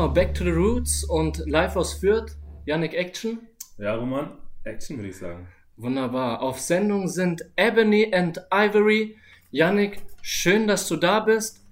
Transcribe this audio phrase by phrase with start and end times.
[0.00, 2.34] So, back to the roots und live aus Fürth.
[2.64, 3.46] Yannick Action.
[3.76, 5.46] Ja, Roman, Action würde ich sagen.
[5.76, 6.40] Wunderbar.
[6.40, 9.18] Auf Sendung sind Ebony and Ivory.
[9.50, 11.66] Yannick, schön, dass du da bist.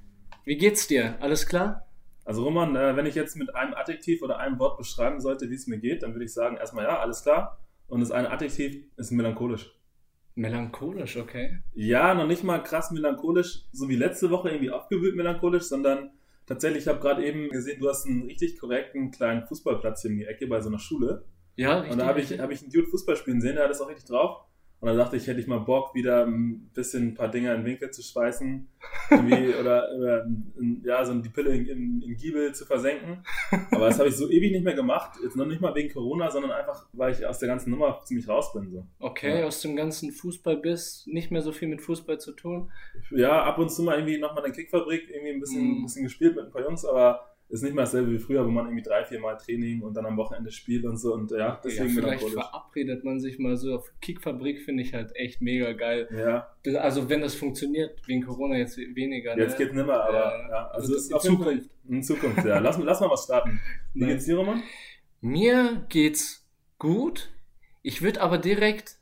[0.44, 1.16] Wie geht's dir?
[1.20, 1.86] Alles klar?
[2.26, 5.54] Also Roman, äh, wenn ich jetzt mit einem Adjektiv oder einem Wort beschreiben sollte, wie
[5.54, 7.64] es mir geht, dann würde ich sagen, erstmal ja, alles klar.
[7.86, 9.74] Und das eine Adjektiv ist melancholisch.
[10.34, 11.62] Melancholisch, okay.
[11.72, 16.10] Ja, noch nicht mal krass melancholisch, so wie letzte Woche irgendwie aufgewühlt melancholisch, sondern
[16.48, 20.16] tatsächlich, ich habe gerade eben gesehen, du hast einen richtig korrekten kleinen Fußballplatz hier in
[20.16, 21.24] die Ecke bei so einer Schule.
[21.56, 21.92] Ja, richtig.
[21.92, 23.88] Und da habe ich, hab ich einen Dude Fußball spielen sehen, der hat das auch
[23.88, 24.44] richtig drauf.
[24.80, 27.62] Und da dachte ich, hätte ich mal Bock, wieder ein bisschen ein paar Dinger in
[27.62, 28.68] den Winkel zu schweißen.
[29.10, 30.26] Oder, oder
[30.84, 33.24] ja, so die Pille in, in, in Giebel zu versenken.
[33.70, 35.18] Aber das habe ich so ewig nicht mehr gemacht.
[35.22, 38.28] Jetzt noch nicht mal wegen Corona, sondern einfach, weil ich aus der ganzen Nummer ziemlich
[38.28, 38.70] raus bin.
[38.70, 38.86] So.
[38.98, 39.46] Okay, ja.
[39.46, 42.70] aus dem ganzen Fußballbiss nicht mehr so viel mit Fußball zu tun.
[43.10, 45.78] Ja, ab und zu mal irgendwie nochmal in der Kickfabrik irgendwie ein bisschen, mm.
[45.78, 48.50] ein bisschen gespielt mit ein paar Jungs, aber ist nicht mehr dasselbe wie früher, wo
[48.50, 51.58] man irgendwie drei, vier Mal Training und dann am Wochenende spielt und so und ja,
[51.64, 55.72] deswegen ja, vielleicht verabredet man sich mal so auf Kickfabrik, finde ich halt echt mega
[55.72, 56.08] geil.
[56.14, 56.54] Ja.
[56.78, 59.34] Also wenn das funktioniert, wegen Corona jetzt weniger.
[59.34, 59.44] Ne?
[59.44, 61.70] Jetzt geht nimmer, aber äh, ja, also, also in Zukunft.
[61.88, 62.58] In Zukunft, ja.
[62.58, 63.60] Lass, lass mal was starten.
[63.94, 64.10] Wie Nein.
[64.10, 64.62] geht's dir, Roman?
[65.22, 66.46] Mir geht's
[66.78, 67.30] gut.
[67.80, 68.98] Ich würde aber direkt,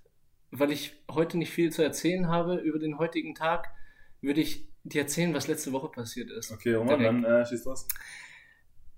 [0.52, 3.70] weil ich heute nicht viel zu erzählen habe über den heutigen Tag,
[4.20, 6.52] würde ich dir erzählen, was letzte Woche passiert ist.
[6.52, 7.24] Okay, Roman, direkt.
[7.24, 7.89] dann äh, schieß los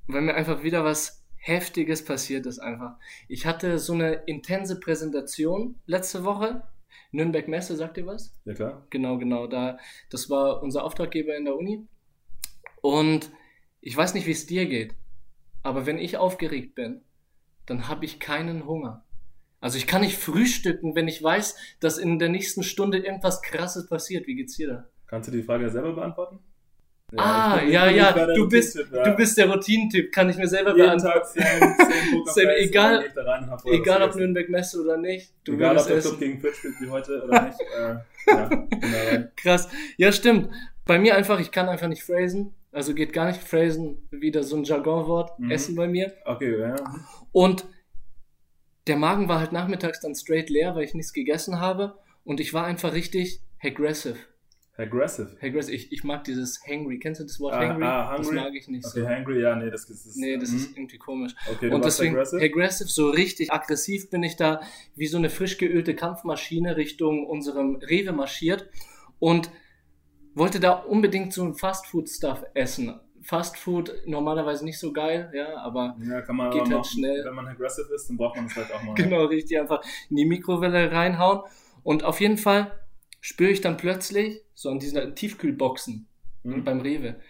[0.08, 2.96] weil mir einfach wieder was Heftiges passiert ist einfach.
[3.28, 6.64] Ich hatte so eine intense Präsentation letzte Woche.
[7.12, 8.34] Nürnberg Messe, sagt ihr was?
[8.44, 8.86] Ja, klar.
[8.90, 9.46] Genau, genau.
[9.46, 9.78] Da,
[10.10, 11.86] das war unser Auftraggeber in der Uni.
[12.82, 13.30] Und
[13.80, 14.94] ich weiß nicht, wie es dir geht,
[15.62, 17.02] aber wenn ich aufgeregt bin,
[17.66, 19.04] dann habe ich keinen Hunger.
[19.60, 23.88] Also ich kann nicht frühstücken, wenn ich weiß, dass in der nächsten Stunde irgendwas Krasses
[23.88, 24.26] passiert.
[24.26, 24.88] Wie geht's dir da?
[25.06, 26.40] Kannst du die Frage selber beantworten?
[27.10, 29.02] Ja, ah, ja, ja, du bist, ja.
[29.02, 31.40] du bist der Routinentyp, kann ich mir selber Jeden beantworten.
[31.40, 33.04] Tag 10, 10 Sam, egal,
[33.64, 35.32] egal ob Nürnberg Messe oder nicht.
[35.44, 37.58] Du egal ob der Club gegen Fürth spielt wie heute oder nicht.
[37.78, 37.96] äh,
[38.30, 39.28] ja.
[39.36, 39.70] Krass.
[39.96, 40.50] Ja, stimmt.
[40.84, 42.52] Bei mir einfach, ich kann einfach nicht phrasen.
[42.72, 45.50] Also geht gar nicht phrasen, wieder so ein Jargonwort, mhm.
[45.50, 46.12] Essen bei mir.
[46.26, 46.76] Okay, ja.
[47.32, 47.64] Und
[48.86, 51.98] der Magen war halt nachmittags dann straight leer, weil ich nichts gegessen habe.
[52.24, 54.18] Und ich war einfach richtig aggressive.
[54.78, 55.36] Aggressive.
[55.42, 55.74] Aggressive.
[55.74, 57.00] Ich, ich mag dieses hangry.
[57.00, 57.84] Kennst du das Wort ah, hangry?
[57.84, 58.36] Ah, hungry?
[58.36, 59.08] Das mag ich nicht okay, so.
[59.08, 60.16] hangry, ja, nee, das ist.
[60.16, 60.76] Nee, das ist mhm.
[60.76, 61.34] irgendwie komisch.
[61.50, 62.42] Okay, und deswegen aggressive?
[62.42, 64.60] aggressive, so richtig aggressiv bin ich da
[64.94, 68.70] wie so eine frisch geölte Kampfmaschine Richtung unserem Rewe marschiert
[69.18, 69.50] und
[70.34, 73.00] wollte da unbedingt so ein Fastfood-Stuff essen.
[73.20, 77.24] Fastfood normalerweise nicht so geil, ja, aber ja, geht halt machen, schnell.
[77.24, 78.94] Wenn man aggressive ist, dann braucht man es halt auch mal.
[78.94, 81.40] genau, richtig einfach in die Mikrowelle reinhauen.
[81.82, 82.70] Und auf jeden Fall
[83.20, 86.06] spüre ich dann plötzlich, so an diesen Tiefkühlboxen
[86.42, 86.64] mhm.
[86.64, 87.20] beim Rewe,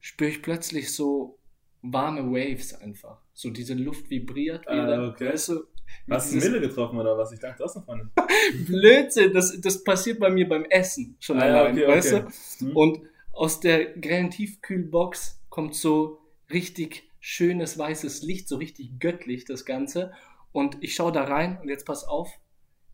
[0.00, 1.38] spüre ich plötzlich so
[1.82, 3.20] warme Waves einfach.
[3.32, 4.98] So diese Luft vibriert wieder.
[4.98, 5.28] Ah, okay.
[5.28, 5.64] Weißt du,
[6.10, 7.32] Hast du Mille getroffen oder was?
[7.32, 8.10] Ich dachte, das noch eine.
[8.66, 12.32] Blödsinn, das, das passiert bei mir beim Essen schon ah, allein, ja, okay, weißt okay.
[12.60, 12.64] du?
[12.66, 12.76] Mhm.
[12.76, 13.00] Und
[13.32, 16.20] aus der grellen Tiefkühlbox kommt so
[16.50, 20.12] richtig schönes weißes Licht, so richtig göttlich das Ganze.
[20.52, 22.30] Und ich schaue da rein und jetzt pass auf,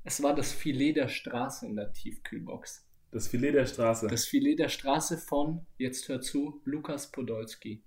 [0.04, 2.86] es war das Filet der Straße in der Tiefkühlbox.
[3.12, 4.06] Das Filet der Straße.
[4.08, 7.82] Das Filet der Straße von, jetzt hör zu, Lukas Podolski.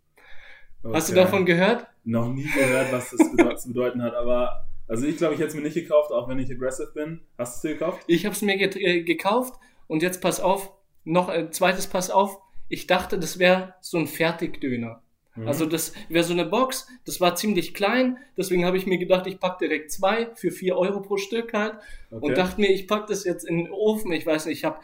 [0.83, 0.95] Okay.
[0.95, 1.87] Hast du davon gehört?
[2.03, 5.55] Noch nie gehört, was das zu bedeuten hat, aber also ich glaube, ich hätte es
[5.55, 7.21] mir nicht gekauft, auch wenn ich aggressive bin.
[7.37, 8.03] Hast du es dir gekauft?
[8.07, 9.55] Ich habe es mir äh, gekauft
[9.87, 10.71] und jetzt pass auf,
[11.03, 12.39] noch ein äh, zweites pass auf.
[12.69, 15.01] Ich dachte, das wäre so ein Fertigdöner.
[15.35, 15.47] Mhm.
[15.47, 19.27] Also das wäre so eine Box, das war ziemlich klein, deswegen habe ich mir gedacht,
[19.27, 21.75] ich packe direkt zwei für vier Euro pro Stück halt
[22.09, 22.25] okay.
[22.25, 24.11] und dachte mir, ich packe das jetzt in den Ofen.
[24.11, 24.79] Ich weiß nicht, ich habe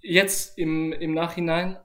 [0.00, 1.78] jetzt im, im Nachhinein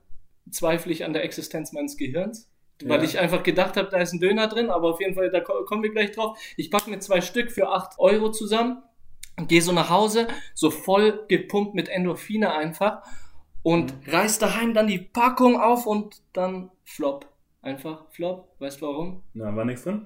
[0.49, 2.49] zweifle ich an der Existenz meines Gehirns.
[2.83, 3.05] Weil ja.
[3.05, 5.81] ich einfach gedacht habe, da ist ein Döner drin, aber auf jeden Fall, da kommen
[5.81, 6.37] wir gleich drauf.
[6.57, 8.83] Ich packe mir zwei Stück für acht Euro zusammen,
[9.47, 13.01] gehe so nach Hause, so voll gepumpt mit Endorphine einfach
[13.63, 14.11] und mhm.
[14.11, 17.27] reiß daheim dann die Packung auf und dann flop.
[17.65, 18.47] Einfach Flop.
[18.59, 19.23] Weißt du warum?
[19.33, 20.05] Na, war nichts drin?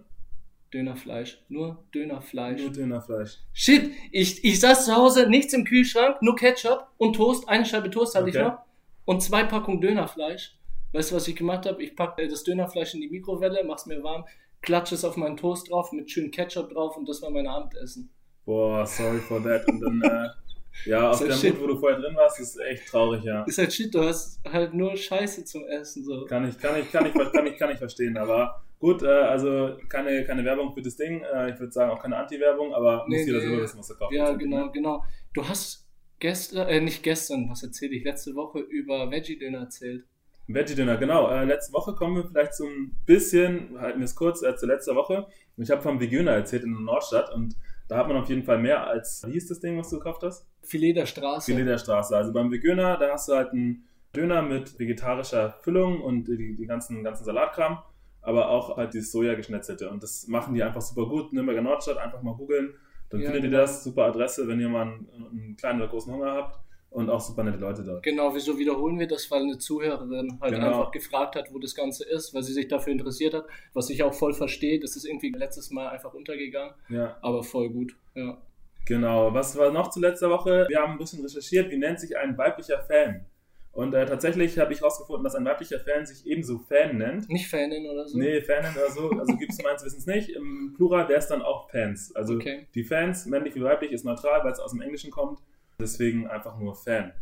[0.74, 1.44] Dönerfleisch.
[1.50, 2.62] Nur Dönerfleisch.
[2.62, 3.40] Nur Dönerfleisch.
[3.52, 7.50] Shit, ich, ich saß zu Hause, nichts im Kühlschrank, nur Ketchup und Toast.
[7.50, 8.38] Eine Scheibe Toast hatte okay.
[8.38, 8.60] ich noch.
[9.04, 10.58] Und zwei Packungen Dönerfleisch.
[10.94, 11.84] Weißt du, was ich gemacht habe?
[11.84, 14.24] Ich packe das Dönerfleisch in die Mikrowelle, mach's mir warm,
[14.62, 18.10] klatsche es auf meinen Toast drauf mit schön Ketchup drauf und das war mein Abendessen.
[18.46, 19.68] Boah, sorry for that.
[19.68, 20.30] Und dann äh,
[20.86, 21.54] ja, auf halt der Shit.
[21.54, 23.44] Mut, wo du vorher drin warst, ist echt traurig, ja.
[23.44, 26.25] Ist halt shit, du hast halt nur Scheiße zum Essen, so.
[26.25, 29.77] Kann ich, kann ich, kann ich, kann ich, kann ich verstehen, aber gut, äh, also
[29.89, 33.18] keine, keine Werbung für das Ding, äh, ich würde sagen auch keine Anti-Werbung, aber nee,
[33.18, 33.45] muss jeder nee.
[33.45, 34.13] selber wissen, was er kauft.
[34.13, 34.71] Ja, genau, ne?
[34.74, 35.04] genau.
[35.33, 35.88] Du hast
[36.19, 40.06] gestern, äh, nicht gestern, was erzähle ich, letzte Woche über Veggie-Döner erzählt.
[40.48, 41.30] Veggie-Döner, genau.
[41.30, 44.66] Äh, letzte Woche kommen wir vielleicht so ein bisschen, halten wir es kurz, äh, zu
[44.66, 45.27] letzter Woche.
[45.57, 47.56] Ich habe vom Vegöner erzählt in der Nordstadt und
[47.90, 50.24] da hat man auf jeden Fall mehr als, wie hieß das Ding, was du gekauft
[50.24, 50.48] hast?
[50.64, 51.52] Filet der Straße.
[51.52, 52.16] Filet der Straße.
[52.16, 53.84] Also beim Vegöner, da hast du halt einen
[54.16, 57.80] Döner mit vegetarischer Füllung und die, die ganzen, ganzen Salatkram,
[58.22, 59.90] aber auch halt dieses Soja-Geschnetzelte.
[59.90, 61.34] Und das machen die einfach super gut.
[61.34, 62.74] Nürnberger Nordstadt, einfach mal googeln.
[63.10, 63.62] Dann Ja, findet ihr genau.
[63.62, 63.84] das.
[63.84, 66.60] Super Adresse, wenn ihr mal einen, einen kleinen oder großen Hunger habt.
[66.92, 68.02] Und auch super nette Leute dort.
[68.02, 69.30] Genau, wieso wiederholen wir das?
[69.30, 70.68] Weil eine Zuhörerin halt Genau.
[70.68, 74.02] einfach gefragt hat, wo das Ganze ist, weil sie sich dafür interessiert hat, was ich
[74.02, 74.80] auch voll verstehe.
[74.80, 77.18] Das ist irgendwie letztes Mal einfach untergegangen, Ja.
[77.22, 77.96] aber voll gut.
[78.16, 78.42] Ja.
[78.88, 80.66] Genau, was war noch zu letzter Woche?
[80.68, 83.26] Wir haben ein bisschen recherchiert, wie nennt sich ein weiblicher Fan?
[83.72, 87.30] Und äh, tatsächlich habe ich herausgefunden, dass ein weiblicher Fan sich ebenso Fan nennt.
[87.30, 88.18] Nicht Fanin oder so?
[88.18, 90.30] Nee, Fanin oder so, also gibt es meines Wissens nicht.
[90.30, 92.14] Im Plural wäre es dann auch Fans.
[92.16, 92.66] Also Okay.
[92.74, 95.40] die Fans, männlich wie weiblich, ist neutral, weil es aus dem Englischen kommt.
[95.80, 97.14] Deswegen einfach nur Fan.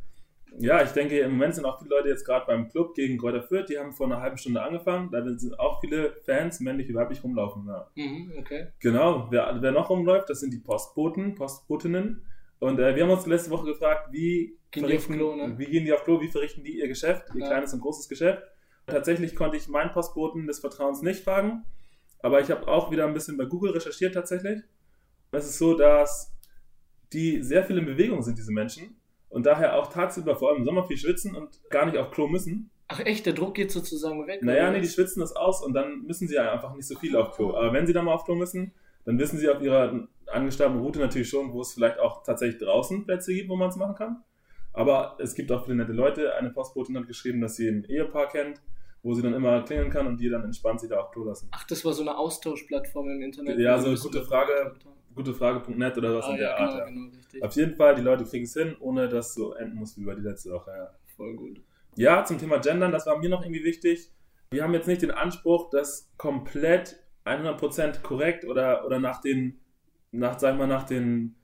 [0.60, 3.44] Ja, ich denke, im Moment sind auch viele Leute jetzt gerade beim Club gegen Kräuter
[3.44, 3.68] Fürth.
[3.70, 5.12] Die haben vor einer halben Stunde angefangen.
[5.12, 7.68] Da sind auch viele Fans, männlich wie weiblich, rumlaufen.
[7.68, 7.88] Ja.
[7.96, 8.68] Mhm, okay.
[8.80, 12.26] Genau, wer, wer noch rumläuft, das sind die Postboten, Postbotinnen.
[12.60, 15.54] Und äh, wir haben uns letzte Woche gefragt, wie Gehen die auf Klo, ne?
[15.58, 17.48] wie gehen die auf Klo, wie verrichten die ihr Geschäft, ihr Ja.
[17.48, 18.42] kleines und großes Geschäft.
[18.88, 21.66] Tatsächlich konnte ich meinen Postboten des Vertrauens nicht fragen,
[22.24, 24.62] aber ich habe auch wieder ein bisschen bei Google recherchiert tatsächlich.
[25.32, 26.34] Es ist so, dass
[27.14, 28.96] die sehr viel in Bewegung sind, diese Menschen,
[29.30, 32.28] und daher auch tagsüber, vor allem im Sommer, viel schwitzen und gar nicht auf Klo
[32.28, 32.72] müssen.
[32.88, 34.42] Ach echt, der Druck geht sozusagen weg?
[34.42, 37.36] Naja, nee, die schwitzen das aus und dann müssen sie einfach nicht so viel auf
[37.36, 37.54] Klo.
[37.56, 38.72] Aber wenn sie dann mal auf Klo müssen,
[39.06, 43.06] dann wissen sie auf ihrer angestammten Route natürlich schon, wo es vielleicht auch tatsächlich draußen
[43.06, 44.24] Plätze gibt, wo man es machen kann.
[44.74, 46.36] Aber es gibt auch viele nette Leute.
[46.36, 48.62] Eine Postbotin hat geschrieben, dass sie ein Ehepaar kennt,
[49.04, 51.50] wo sie dann immer klingeln kann und die dann entspannt sie da auf Klo lassen.
[51.52, 53.60] Ach, das war so eine Austauschplattform im Internet.
[53.60, 54.54] Ja, so wir ein bisschen gute Frage.
[54.64, 54.97] haben.
[55.18, 56.70] Gutefrage.net oder was Ah, in der ja, Art.
[56.72, 56.86] genau, Ja.
[56.86, 57.44] genau, richtig.
[57.44, 60.06] Auf jeden Fall, die Leute kriegen es hin, ohne dass es so enden muss wie
[60.06, 60.72] bei die letzte Woche.
[60.72, 60.90] Ja.
[61.18, 61.62] Voll gut.
[61.96, 64.12] Ja, zum Thema Gendern, das war mir noch irgendwie wichtig.
[64.52, 69.60] Wir haben jetzt nicht den Anspruch, das komplett 100% korrekt oder, oder nach den,
[70.12, 71.36] nach, sag mal, nach den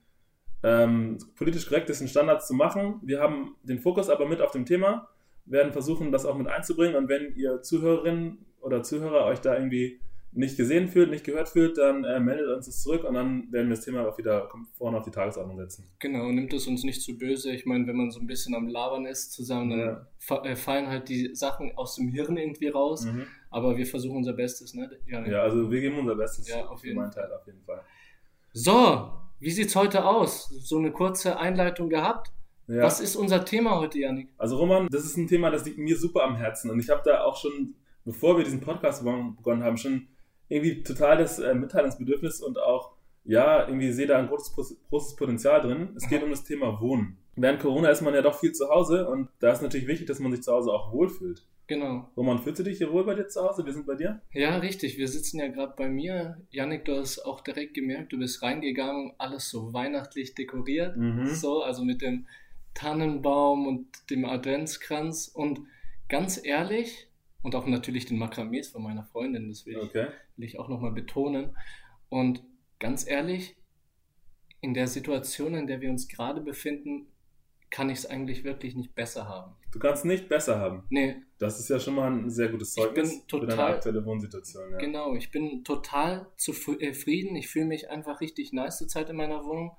[0.62, 3.00] ähm, politisch korrektesten Standards zu machen.
[3.02, 5.08] Wir haben den Fokus aber mit auf dem Thema,
[5.44, 6.96] werden versuchen, das auch mit einzubringen.
[6.96, 10.00] Und wenn ihr Zuhörerinnen oder Zuhörer euch da irgendwie
[10.36, 13.68] nicht gesehen fühlt, nicht gehört fühlt, dann äh, meldet uns das zurück und dann werden
[13.68, 15.88] wir das Thema auch wieder vorne auf die Tagesordnung setzen.
[16.00, 17.52] Genau, nimmt es uns nicht zu böse.
[17.52, 20.06] Ich meine, wenn man so ein bisschen am Labern ist zusammen, dann Ja.
[20.18, 23.04] fa äh, fallen halt die Sachen aus dem Hirn irgendwie raus.
[23.04, 23.26] Mhm.
[23.50, 24.90] Aber wir versuchen unser Bestes, ne?
[25.06, 25.24] Ja.
[25.26, 27.80] Ja, also wir geben unser Bestes Ja, auf für jeden meinen Teil auf jeden Fall.
[28.52, 29.10] So,
[29.40, 30.48] wie sieht's heute aus?
[30.48, 32.32] So eine kurze Einleitung gehabt.
[32.66, 32.82] Ja.
[32.82, 34.30] Was ist unser Thema heute, Janik?
[34.38, 37.02] Also Roman, das ist ein Thema, das liegt mir super am Herzen und ich habe
[37.04, 40.08] da auch schon, bevor wir diesen Podcast begonnen haben, schon
[40.48, 42.92] irgendwie total das äh, Mitteilungsbedürfnis und auch,
[43.24, 45.90] ja, irgendwie sehe da ein großes, großes Potenzial drin.
[45.96, 47.16] Es geht um das Thema Wohnen.
[47.36, 50.20] Während Corona ist man ja doch viel zu Hause und da ist natürlich wichtig, dass
[50.20, 51.42] man sich zu Hause auch wohlfühlt.
[51.66, 52.10] Genau.
[52.16, 53.64] Roman, fühlst du dich hier wohl bei dir zu Hause?
[53.64, 54.20] Wir sind bei dir?
[54.32, 54.98] Ja, richtig.
[54.98, 56.36] Wir sitzen ja gerade bei mir.
[56.50, 60.96] Janik, du hast auch direkt gemerkt, du bist reingegangen, alles so weihnachtlich dekoriert.
[60.96, 61.26] Mhm.
[61.26, 62.26] So, also mit dem
[62.74, 65.28] Tannenbaum und dem Adventskranz.
[65.28, 65.60] Und
[66.08, 67.08] ganz ehrlich,
[67.44, 70.06] und auch natürlich den Makramees von meiner Freundin, das will ich, Okay.
[70.36, 71.56] will ich auch nochmal betonen.
[72.08, 72.42] Und
[72.80, 73.54] ganz ehrlich,
[74.60, 77.06] in der Situation, in der wir uns gerade befinden,
[77.70, 79.56] kann ich es eigentlich wirklich nicht besser haben.
[79.72, 80.84] Du kannst nicht besser haben.
[80.90, 84.04] Nee, Das ist ja schon mal ein sehr gutes Ich bin Zeugnis für deine aktuelle
[84.04, 84.70] Wohnsituation.
[84.72, 84.78] Ja.
[84.78, 87.36] Genau, ich bin total zufrieden.
[87.36, 89.76] Ich fühle mich einfach richtig nice zur Zeit in meiner Wohnung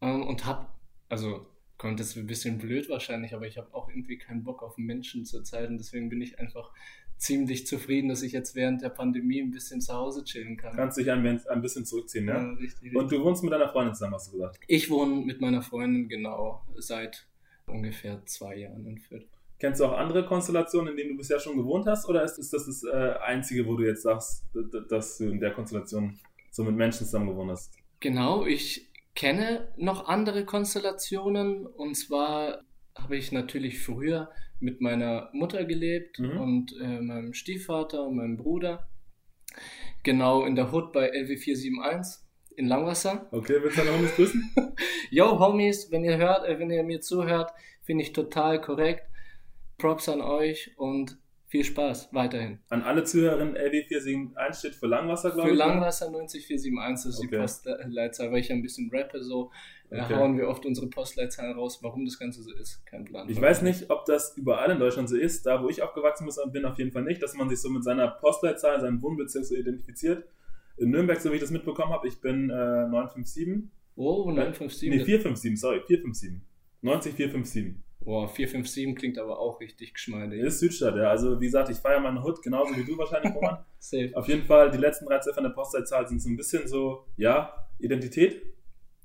[0.00, 0.68] ähm, und habe,
[1.08, 1.46] also
[1.78, 5.24] kommt jetzt ein bisschen blöd wahrscheinlich, aber ich habe auch irgendwie keinen Bock auf Menschen
[5.24, 6.70] zur Zeit und deswegen bin ich einfach
[7.22, 10.74] ziemlich zufrieden, dass ich jetzt während der Pandemie ein bisschen zu Hause chillen kann.
[10.74, 12.34] Kannst dich ein, ein bisschen zurückziehen, ja?
[12.34, 12.96] Ja, richtig, richtig.
[12.96, 14.58] Und du wohnst mit deiner Freundin zusammen, hast du gesagt.
[14.66, 17.26] ich wohne mit meiner Freundin genau seit
[17.66, 19.28] ungefähr zwei Jahren in Fürth.
[19.60, 22.08] Kennst du auch andere Konstellationen, in denen du bisher schon gewohnt hast?
[22.08, 24.44] Oder ist, ist das das äh, einzige, wo du jetzt sagst,
[24.90, 26.18] dass du in der Konstellation
[26.50, 27.72] so mit Menschen zusammen gewohnt hast?
[28.00, 32.64] Genau, ich kenne noch andere Konstellationen und zwar
[32.96, 34.30] habe ich natürlich früher
[34.60, 36.40] mit meiner Mutter gelebt Mhm.
[36.40, 38.88] und äh, meinem Stiefvater und meinem Bruder.
[40.02, 42.18] Genau in der Hood bei LW471
[42.56, 43.28] in Langwasser.
[43.32, 44.54] Okay, willst du deine Homies grüßen?
[45.10, 47.50] Yo, Homies, wenn ihr hört, äh, wenn ihr mir zuhört,
[47.82, 49.04] finde ich total korrekt.
[49.78, 51.18] Props an euch und
[51.52, 52.58] viel Spaß weiterhin.
[52.70, 55.60] An alle Zuhörerinnen, LW471 steht für Langwasser, glaube Für ich.
[55.60, 55.66] ne?
[55.66, 57.36] Langwasser 90471 ist die Okay.
[57.40, 59.50] Postleitzahl, weil ich ja ein bisschen rappe, so
[59.90, 60.14] Okay.
[60.14, 61.80] hauen wir oft unsere Postleitzahlen raus.
[61.82, 63.28] Warum das Ganze so ist, kein Plan.
[63.28, 65.44] Ich weiß nicht, ob das überall in Deutschland so ist.
[65.44, 68.08] Da, wo ich aufgewachsen bin, auf jeden Fall nicht, dass man sich so mit seiner
[68.08, 70.24] Postleitzahl, seinem Wohnbezirk so identifiziert.
[70.78, 73.70] In Nürnberg, so wie ich das mitbekommen habe, ich bin äh, 957.
[73.96, 74.88] Oh, 957.
[74.88, 76.40] Nee, 457, sorry, 457.
[76.80, 77.74] 90457.
[78.04, 80.40] Boah, 457 klingt aber auch richtig geschmeidig.
[80.40, 81.10] Ist Südstadt, ja.
[81.10, 83.64] Also wie gesagt, ich feiere meine Hood genauso wie du wahrscheinlich, Roman.
[83.78, 84.10] Safe.
[84.14, 87.54] Auf jeden Fall, die letzten drei Ziffern der Postleitzahl sind so ein bisschen so, ja,
[87.78, 88.42] Identität.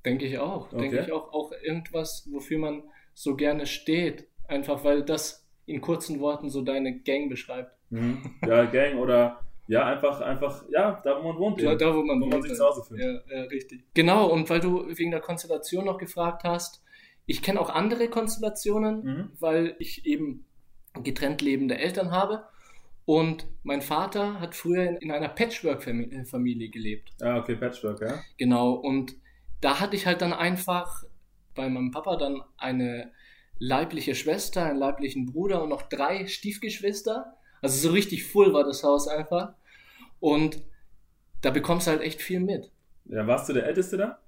[0.05, 0.69] Denke ich auch.
[0.69, 1.05] Denke Okay.
[1.05, 1.33] ich auch.
[1.33, 4.27] Auch irgendwas, wofür man so gerne steht.
[4.47, 7.75] Einfach weil das in kurzen Worten so deine Gang beschreibt.
[8.45, 11.61] Ja, Gang oder ja, einfach, einfach, ja, da wo man wohnt.
[11.61, 11.79] Da, eben.
[11.79, 12.57] da wo man, wo man wohnt, sich ja.
[12.57, 13.01] zu Hause fühlt.
[13.01, 13.83] Ja, ja, richtig.
[13.93, 16.81] Genau, und weil du wegen der Konstellation noch gefragt hast,
[17.27, 19.31] ich kenne auch andere Konstellationen, Mhm.
[19.39, 20.45] weil ich eben
[21.03, 22.43] getrennt lebende Eltern habe.
[23.05, 27.11] Und mein Vater hat früher in, in einer Patchwork-Familie gelebt.
[27.21, 28.19] Ah, okay, Patchwork, ja.
[28.37, 29.15] Genau, und
[29.61, 31.03] da hatte ich halt dann einfach
[31.55, 33.11] bei meinem Papa dann eine
[33.59, 37.33] leibliche Schwester, einen leiblichen Bruder und noch drei Stiefgeschwister.
[37.61, 39.53] Also so richtig full war das Haus einfach.
[40.19, 40.61] Und
[41.41, 42.71] da bekommst du halt echt viel mit.
[43.05, 44.19] Ja, warst du der Älteste da?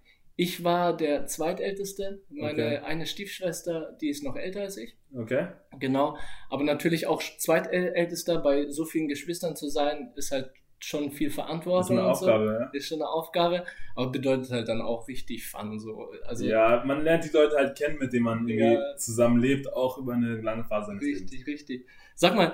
[0.42, 2.22] Ich war der zweitälteste.
[2.30, 2.78] Meine Okay.
[2.78, 4.96] eine Stiefschwester, die ist noch älter als ich.
[5.14, 5.48] Okay.
[5.80, 6.16] Genau.
[6.50, 11.34] Aber natürlich auch zweitältester bei so vielen Geschwistern zu sein, ist halt schon viel Das
[11.34, 12.00] ist Verantwortung.
[12.00, 12.26] eine und so.
[12.32, 13.66] Aufgabe, Ist schon eine Aufgabe,
[13.96, 15.78] aber bedeutet halt dann auch richtig Fun.
[15.78, 16.10] So.
[16.24, 16.78] Also ja.
[16.78, 18.96] Ja, man lernt die Leute halt kennen, mit denen man irgendwie Ja.
[18.96, 21.22] zusammenlebt, auch über eine lange Phase seines Lebens.
[21.34, 21.86] richtig, richtig.
[22.16, 22.54] Sag mal,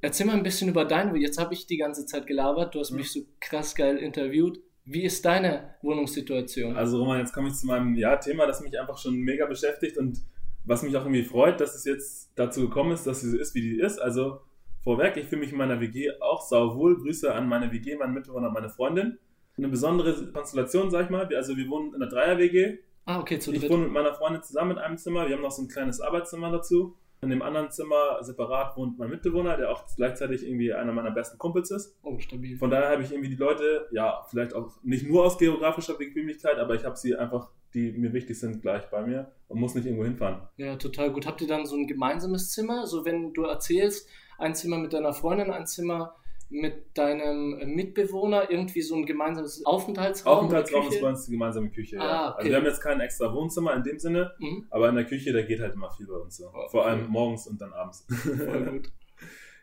[0.00, 1.18] erzähl mal ein bisschen über deine.
[1.18, 2.74] Jetzt habe ich die ganze Zeit gelabert.
[2.74, 2.96] Du hast Mhm.
[2.96, 4.58] mich so krass geil interviewt.
[4.84, 6.76] Wie ist deine Wohnungssituation?
[6.76, 9.96] Also Roman, jetzt komme ich zu meinem ja, Thema, das mich einfach schon mega beschäftigt
[9.96, 10.18] und
[10.64, 13.54] was mich auch irgendwie freut, dass es jetzt dazu gekommen ist, dass sie so ist,
[13.54, 13.98] wie die ist.
[13.98, 14.40] Also
[14.82, 16.98] vorweg, ich fühle mich in meiner WG auch sauwohl.
[16.98, 19.18] Grüße an meine WG, meinen Mitbewohner meine Freundin.
[19.58, 21.28] Eine besondere Konstellation, sag ich mal.
[21.34, 22.78] Also wir wohnen in einer Dreier-WG.
[23.04, 23.70] ah, okay, zu Ich dritt.
[23.70, 25.28] wohne mit meiner Freundin zusammen in einem Zimmer.
[25.28, 26.96] Wir haben noch so ein kleines Arbeitszimmer dazu.
[27.22, 31.38] In dem anderen Zimmer separat wohnt mein Mitbewohner, der auch gleichzeitig irgendwie einer meiner besten
[31.38, 31.96] Kumpels ist.
[32.02, 32.56] Oh, stabil.
[32.56, 36.58] Von daher habe ich irgendwie die Leute, ja, vielleicht auch nicht nur aus geografischer Bequemlichkeit,
[36.58, 39.86] aber ich habe sie einfach, die mir wichtig sind, gleich bei mir und muss nicht
[39.86, 40.48] irgendwo hinfahren.
[40.56, 41.24] Ja, total gut.
[41.24, 42.88] Habt ihr dann so ein gemeinsames Zimmer?
[42.88, 46.16] So, wenn du erzählst, ein Zimmer mit deiner Freundin, ein Zimmer
[46.52, 50.38] mit deinem Mitbewohner, irgendwie so ein gemeinsames Aufenthaltsraum?
[50.38, 51.98] Aufenthaltsraum ist bei uns die gemeinsame Küche.
[52.00, 52.28] Ah, ja.
[52.28, 52.36] okay.
[52.38, 55.32] Also wir haben jetzt kein extra Wohnzimmer in dem Sinne, Mhm, aber in der Küche,
[55.32, 56.50] da geht halt immer viel bei uns so.
[56.52, 58.06] Oh, Vor allem morgens und dann abends.
[58.08, 58.92] voll gut.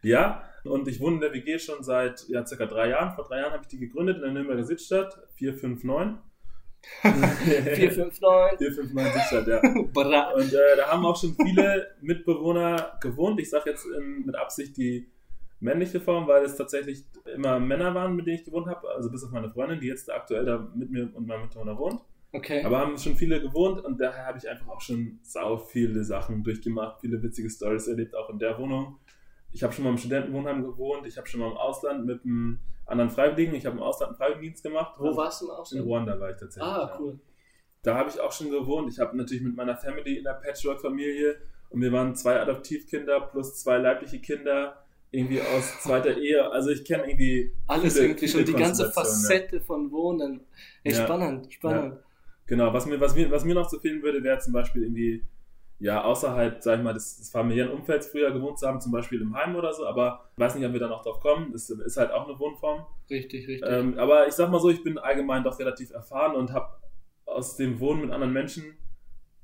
[0.01, 3.13] Ja, und ich wohne in der WG schon seit ja, circa drei Jahren.
[3.15, 6.24] Vor drei Jahren habe ich die gegründet in der Nürnberger Sitzstadt, 459.
[7.03, 8.58] 459.
[8.58, 9.60] 459 Sitzstadt, ja.
[10.36, 13.39] Und äh, da haben auch schon viele Mitbewohner gewohnt.
[13.39, 15.12] Ich sage jetzt in, mit Absicht die
[15.59, 17.03] männliche Form, weil es tatsächlich
[17.35, 18.89] immer Männer waren, mit denen ich gewohnt habe.
[18.89, 22.01] Also bis auf meine Freundin, die jetzt aktuell da mit mir und meinem Mitbewohner wohnt.
[22.31, 22.63] Okay.
[22.63, 26.43] Aber haben schon viele gewohnt und daher habe ich einfach auch schon sau viele Sachen
[26.43, 28.99] durchgemacht, viele witzige Stories erlebt, auch in der Wohnung.
[29.51, 32.59] Ich habe schon mal im Studentenwohnheim gewohnt, ich habe schon mal im Ausland mit einem
[32.85, 34.93] anderen Freiwilligen, ich habe im Ausland einen Freiwilligendienst gemacht.
[34.99, 35.85] Wo warst du im In Ausland?
[35.85, 36.71] Ruanda war ich tatsächlich.
[36.71, 36.99] Ah, ja.
[36.99, 37.19] cool.
[37.81, 38.91] Da habe ich auch schon gewohnt.
[38.91, 41.37] Ich habe natürlich mit meiner Family in der Patchwork-Familie
[41.69, 46.51] und wir waren zwei Adoptivkinder plus zwei leibliche Kinder, irgendwie aus zweiter Ehe.
[46.51, 50.41] Also ich kenne irgendwie Alles viele- irgendwie viele schon, die ganze Facette von Wohnen.
[50.83, 51.03] Ey, Ja.
[51.05, 51.97] spannend, spannend.
[52.45, 55.23] Genau, was mir, was mir, was mir noch zu fehlen würde, wäre zum Beispiel irgendwie,
[55.79, 59.21] ja, außerhalb, sag ich mal, des, des familiären Umfelds früher gewohnt zu haben, zum Beispiel
[59.21, 61.51] im Heim oder so, aber ich weiß nicht, ob wir da noch drauf kommen.
[61.53, 62.85] Das ist halt auch eine Wohnform.
[63.09, 63.69] Richtig, richtig.
[63.69, 66.69] Ähm, aber ich sag mal so, ich bin allgemein doch relativ erfahren und habe
[67.25, 68.77] aus dem Wohnen mit anderen Menschen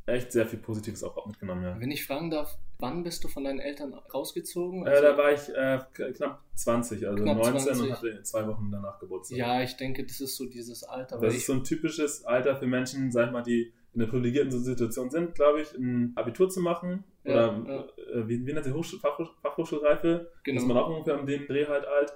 [0.08, 1.80] echt sehr viel Positives auch mitgenommen, ja.
[1.80, 4.86] Wenn ich fragen darf, wann bist du von deinen Eltern rausgezogen?
[4.86, 5.80] Äh, da war ich äh,
[6.14, 7.84] knapp 20, also Knapp 19 20.
[7.84, 9.38] und hatte zwei Wochen danach Geburtstag.
[9.38, 11.20] ja, ich denke, das ist so dieses Alter.
[11.20, 14.52] Das ist so ein typisches Alter für Menschen, sag ich mal, die in einer privilegierten
[14.52, 17.06] Situation sind, glaube ich, ein Abitur zu machen.
[17.24, 20.32] Ja, oder Äh, wie, wie nennt sich Hochschul Fachhoch Fachhochschulreife?
[20.44, 20.62] genau.
[20.62, 22.14] Ist man auch ungefähr um den Dreh halt alt.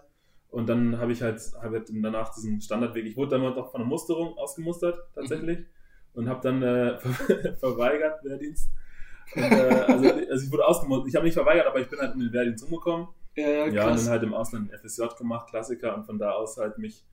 [0.50, 3.06] Und dann habe ich halt, hab halt danach diesen Standardweg.
[3.06, 5.60] Ich wurde dann noch von der Musterung ausgemustert, tatsächlich.
[6.14, 7.00] Und habe dann äh,
[7.60, 8.70] verweigert, Wehrdienst.
[9.36, 11.08] Und, äh, also, also ich wurde ausgemustert.
[11.10, 13.08] Ich habe nicht verweigert, aber ich bin halt in den Wehrdienst umgekommen.
[13.36, 16.58] ja, ja, Ja, und dann halt im Ausland FSJ gemacht, Klassiker, und von da aus
[16.58, 17.04] halt mich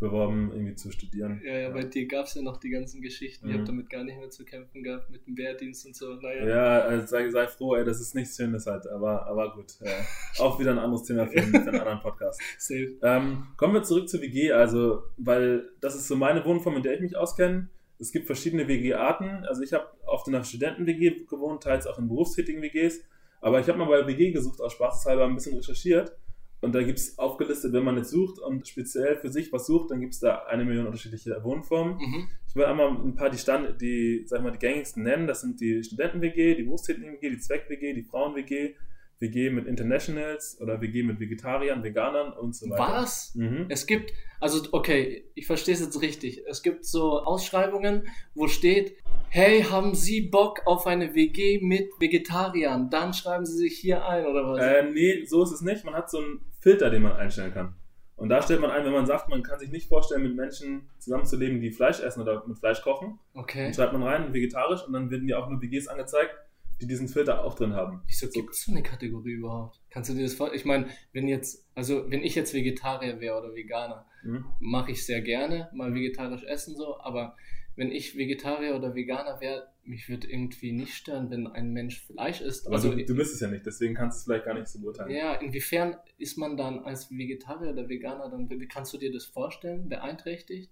[0.00, 1.40] beworben, irgendwie zu studieren.
[1.44, 3.48] ja, ja, bei dir gab es ja noch die ganzen Geschichten.
[3.48, 3.58] Mhm.
[3.58, 6.14] habt damit gar nicht mehr zu kämpfen gehabt mit dem Wehrdienst und so.
[6.14, 6.46] Naja.
[6.46, 9.74] Ja, also sei, sei froh, ey, das ist nichts Schönes halt, aber, aber gut.
[9.80, 9.90] Äh,
[10.40, 12.40] auch wieder ein anderes Thema für, für einen anderen Podcast.
[12.58, 12.96] Safe.
[13.02, 16.94] Ähm, kommen wir zurück zur WG, also, weil das ist so meine Wohnform, in der
[16.94, 17.68] ich mich auskenne.
[18.04, 19.46] Es gibt verschiedene WG-Arten.
[19.46, 23.02] Also ich habe oft in einer Studenten-WG gewohnt, teils auch in berufstätigen WGs.
[23.40, 26.14] Aber ich habe mal bei WG gesucht, aus spaßeshalber ein bisschen recherchiert.
[26.60, 29.90] Und da gibt es aufgelistet, wenn man jetzt sucht und speziell für sich was sucht,
[29.90, 31.96] dann gibt es da eine Million unterschiedliche Wohnformen.
[31.96, 32.28] Mhm.
[32.46, 35.26] Ich will einmal ein paar die Stand, die, sag mal, die gängigsten nennen.
[35.26, 38.74] Das sind die Studenten-WG, die berufstätigen-WG, die Zweck-WG, die Frauen-WG,
[39.20, 42.82] WG mit Internationals oder WG mit Vegetariern, Veganern und so weiter.
[42.82, 43.34] Was?
[43.34, 43.66] Mhm.
[43.68, 46.44] Es gibt, also okay, ich verstehe es jetzt richtig.
[46.46, 48.96] Es gibt so Ausschreibungen, wo steht,
[49.28, 52.90] hey, haben Sie Bock auf eine WG mit Vegetariern?
[52.90, 54.62] Dann schreiben Sie sich hier ein oder was?
[54.62, 55.84] Äh, nee, so ist es nicht.
[55.84, 57.74] Man hat so einen Filter, den man einstellen kann.
[58.16, 60.88] Und da stellt man ein, wenn man sagt, man kann sich nicht vorstellen, mit Menschen
[60.98, 63.18] zusammenzuleben, die Fleisch essen oder mit Fleisch kochen.
[63.34, 63.64] Okay.
[63.64, 66.34] Dann schreibt man rein, vegetarisch, und dann werden dir auch nur WGs angezeigt,
[66.80, 68.02] die diesen Filter auch drin haben.
[68.06, 69.80] Wieso gibt es so eine Kategorie überhaupt?
[69.90, 70.58] Kannst du dir das vorstellen?
[70.58, 74.44] Ich meine, wenn jetzt, also wenn ich jetzt Vegetarier wäre oder Veganer, mhm.
[74.60, 77.36] mache ich sehr gerne, mal vegetarisch essen so, aber
[77.76, 82.40] wenn ich Vegetarier oder Veganer wäre, mich würde irgendwie nicht stören, wenn ein Mensch Fleisch
[82.40, 82.66] isst.
[82.66, 84.68] Aber also, du, du bist es ja nicht, deswegen kannst du es vielleicht gar nicht
[84.68, 85.10] so beurteilen.
[85.10, 89.88] Ja, inwiefern ist man dann als Vegetarier oder Veganer dann, kannst du dir das vorstellen,
[89.88, 90.70] beeinträchtigt?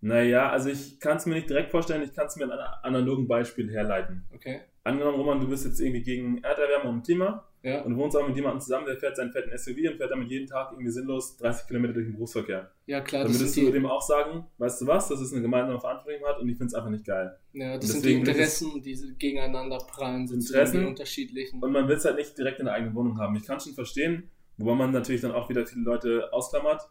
[0.00, 2.74] Naja, also ich kann es mir nicht direkt vorstellen, ich kann es mir an einem
[2.82, 4.24] analogen Beispiel herleiten.
[4.34, 4.60] Okay.
[4.86, 7.80] Angenommen, Roman, du bist jetzt irgendwie gegen Erderwärmung im Klima ja.
[7.80, 10.28] und du wohnst auch mit jemandem zusammen, der fährt seinen fetten SUV und fährt damit
[10.28, 12.70] jeden Tag irgendwie sinnlos 30 Kilometer durch den Berufsverkehr.
[12.84, 13.24] Ja, klar.
[13.24, 16.38] Dann würdest du dem auch sagen, weißt du was, dass es eine gemeinsame Verantwortung hat
[16.38, 17.34] und ich finde es einfach nicht geil.
[17.54, 21.62] Ja, das sind die Interessen, die gegeneinander prallen, sind Interessen die unterschiedlichen.
[21.62, 23.34] Und man will es halt nicht direkt in der eigenen Wohnung haben.
[23.36, 26.82] Ich kann schon verstehen, wobei man natürlich dann auch wieder viele Leute ausklammert.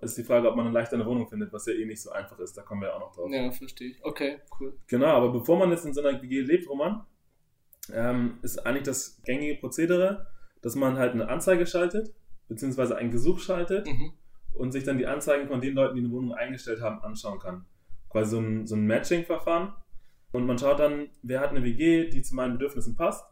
[0.00, 2.10] Ist die Frage, ob man dann leichter eine Wohnung findet, was ja eh nicht so
[2.10, 2.56] einfach ist.
[2.56, 3.28] Da kommen wir auch noch drauf.
[3.32, 4.04] Ja, verstehe ich.
[4.04, 4.76] Okay, cool.
[4.86, 7.06] Genau, aber bevor man jetzt in so einer WG lebt, Roman,
[7.92, 10.26] ähm, ist eigentlich das gängige Prozedere,
[10.62, 12.14] dass man halt eine Anzeige schaltet,
[12.48, 14.12] beziehungsweise ein Gesuch schaltet mhm.
[14.54, 17.66] und sich dann die Anzeigen von den Leuten, die eine Wohnung eingestellt haben, anschauen kann.
[18.08, 19.72] Quasi so ein, so ein Matching-Verfahren.
[20.32, 23.24] Und man schaut dann, wer hat eine WG, die zu meinen Bedürfnissen passt,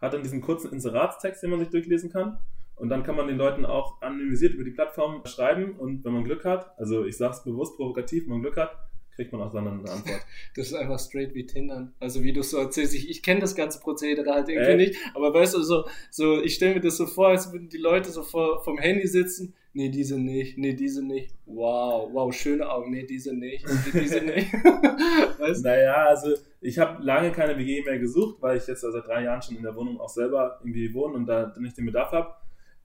[0.00, 2.38] hat dann diesen kurzen Inseratstext, den man sich durchlesen kann.
[2.74, 6.24] Und dann kann man den Leuten auch anonymisiert über die Plattform schreiben und wenn man
[6.24, 8.76] Glück hat, also ich sage es bewusst provokativ, wenn man Glück hat,
[9.22, 10.20] kriegt man auch dann eine Antwort.
[10.56, 11.94] Das ist einfach straight wie Tindern.
[12.00, 14.76] Also wie du so erzählst, ich, ich kenne das ganze Prozedere halt irgendwie äh?
[14.76, 17.78] nicht, aber weißt du, so, so ich stelle mir das so vor, als würden die
[17.78, 22.68] Leute so vor, vom Handy sitzen, nee, diese nicht, nee, diese nicht, wow, wow, schöne
[22.68, 24.52] Augen, nee, diese nicht, nee, diese nicht.
[25.38, 25.64] weißt?
[25.64, 29.22] Naja, also ich habe lange keine WG mehr gesucht, weil ich jetzt also seit drei
[29.22, 32.34] Jahren schon in der Wohnung auch selber irgendwie wohne und da nicht den Bedarf habe.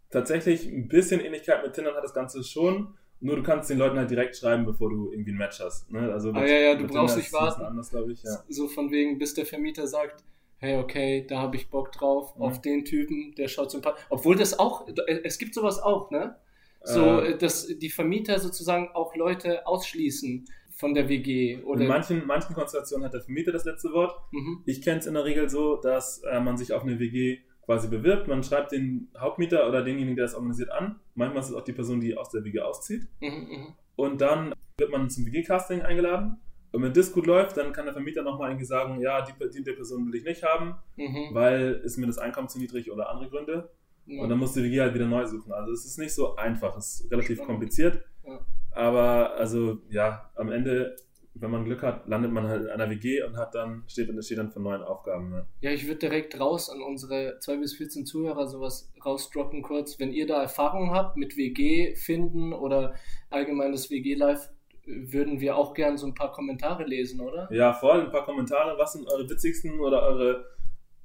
[0.10, 2.96] Tatsächlich ein bisschen Ähnlichkeit mit Tindern hat das Ganze schon.
[3.20, 5.92] Nur du kannst den Leuten halt direkt schreiben, bevor du irgendwie ein Match hast.
[5.92, 6.12] Ne?
[6.12, 7.64] Also ah, ja, ja, du brauchst nicht warten.
[7.64, 8.44] Anders, ich, ja.
[8.48, 10.24] So von wegen, bis der Vermieter sagt,
[10.60, 12.42] hey, okay, da habe ich Bock drauf, mhm.
[12.44, 14.04] auf den Typen, der schaut sympathisch.
[14.10, 14.88] Obwohl das auch,
[15.24, 16.36] es gibt sowas auch, ne?
[16.84, 20.46] So, äh, dass die Vermieter sozusagen auch Leute ausschließen
[20.78, 21.62] von der WG.
[21.64, 24.16] Oder in manchen, manchen Konstellationen hat der Vermieter das letzte Wort.
[24.32, 24.62] Mhm.
[24.66, 27.90] Ich kenne es in der Regel so, dass äh, man sich auf eine WG quasi
[27.90, 28.28] bewirbt.
[28.28, 31.00] Man schreibt den Hauptmieter oder denjenigen, der das organisiert, an.
[31.14, 33.08] Manchmal ist es auch die Person, die aus der WG auszieht.
[33.20, 36.38] Mhm, mhm, und dann wird man zum WG-Casting eingeladen.
[36.72, 39.64] Und wenn das gut läuft, dann kann der Vermieter nochmal irgendwie sagen, ja, die, die,
[39.64, 41.30] die Person will ich nicht haben, mhm.
[41.34, 43.70] weil ist mir das Einkommen zu niedrig oder andere Gründe.
[44.06, 44.20] Mhm.
[44.20, 45.52] Und dann muss die WG halt wieder neu suchen.
[45.52, 47.50] Also es ist nicht so einfach, es ist relativ Spannend.
[47.50, 48.04] kompliziert.
[48.26, 48.40] Ja.
[48.72, 50.96] Aber also ja, am Ende
[51.40, 54.38] wenn man Glück hat, landet man halt in einer WG und hat dann, steht, steht
[54.38, 55.30] dann von neuen Aufgaben.
[55.30, 55.46] Ne?
[55.62, 60.00] Ja, ich würde direkt raus an unsere 2 bis 14 Zuhörer sowas rausdroppen kurz.
[60.00, 62.96] Wenn ihr da Erfahrungen habt mit WG finden oder
[63.30, 64.50] allgemein das WG-Live,
[64.86, 67.50] würden wir auch gern so ein paar Kommentare lesen, oder?
[67.52, 68.78] Ja, vor allem ein paar Kommentare.
[68.78, 70.46] Was sind eure witzigsten oder eure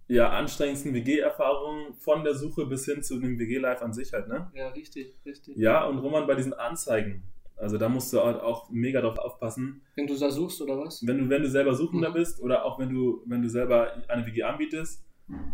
[0.09, 4.51] ja, anstrengendsten WG-Erfahrungen von der Suche bis hin zu dem WG-Live an sich halt, ne?
[4.55, 5.57] Ja, richtig, richtig.
[5.57, 7.23] Ja, und Roman, bei diesen Anzeigen,
[7.63, 9.83] also da musst du halt auch mega drauf aufpassen.
[9.95, 11.07] Wenn du da suchst oder was?
[11.07, 12.15] Wenn du, wenn du selber Suchender mhm.
[12.15, 15.05] bist oder auch wenn du, wenn du selber eine WG anbietest,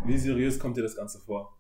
[0.07, 1.59] wie seriös kommt dir das Ganze vor?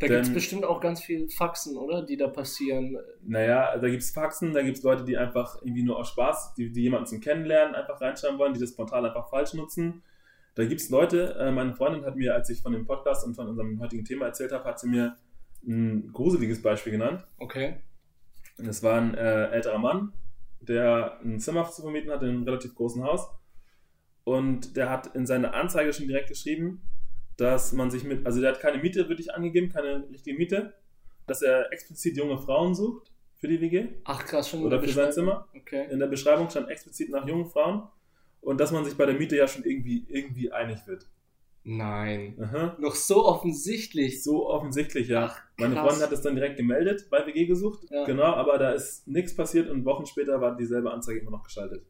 [0.00, 2.04] Da gibt es bestimmt auch ganz viel Faxen, oder?
[2.04, 2.98] Die da passieren.
[3.22, 6.54] Naja, da gibt es Faxen, da gibt es Leute, die einfach irgendwie nur aus Spaß,
[6.54, 10.02] die, die jemanden zum Kennenlernen einfach reinschreiben wollen, die das Portal einfach falsch nutzen.
[10.56, 13.34] Da gibt es Leute, äh, meine Freundin hat mir, als ich von dem Podcast und
[13.34, 15.16] von unserem heutigen Thema erzählt habe, hat sie mir
[15.66, 17.26] ein gruseliges Beispiel genannt.
[17.38, 17.76] Okay.
[18.56, 20.12] Es war ein äh, älterer Mann,
[20.60, 23.28] der ein Zimmer zu vermieten hat in einem relativ großen Haus.
[24.24, 26.80] Und der hat in seiner Anzeige schon direkt geschrieben,
[27.36, 30.74] dass man sich mit, also der hat keine Miete wirklich angegeben, keine richtige Miete,
[31.26, 33.88] dass er explizit junge Frauen sucht für die WG.
[34.04, 34.64] Ach krass, schon.
[34.64, 35.48] Oder für sein Zimmer.
[35.54, 35.88] Okay.
[35.90, 37.88] In der Beschreibung stand explizit nach jungen Frauen
[38.40, 41.06] und dass man sich bei der Miete ja schon irgendwie, irgendwie einig wird.
[41.64, 42.36] Nein.
[42.40, 42.76] Aha.
[42.78, 44.22] Noch so offensichtlich.
[44.22, 45.30] So offensichtlich, ja.
[45.30, 47.86] Ach, Meine Freundin hat es dann direkt gemeldet, bei WG gesucht.
[47.90, 48.04] Ja.
[48.04, 51.86] Genau, aber da ist nichts passiert und Wochen später war dieselbe Anzeige immer noch geschaltet.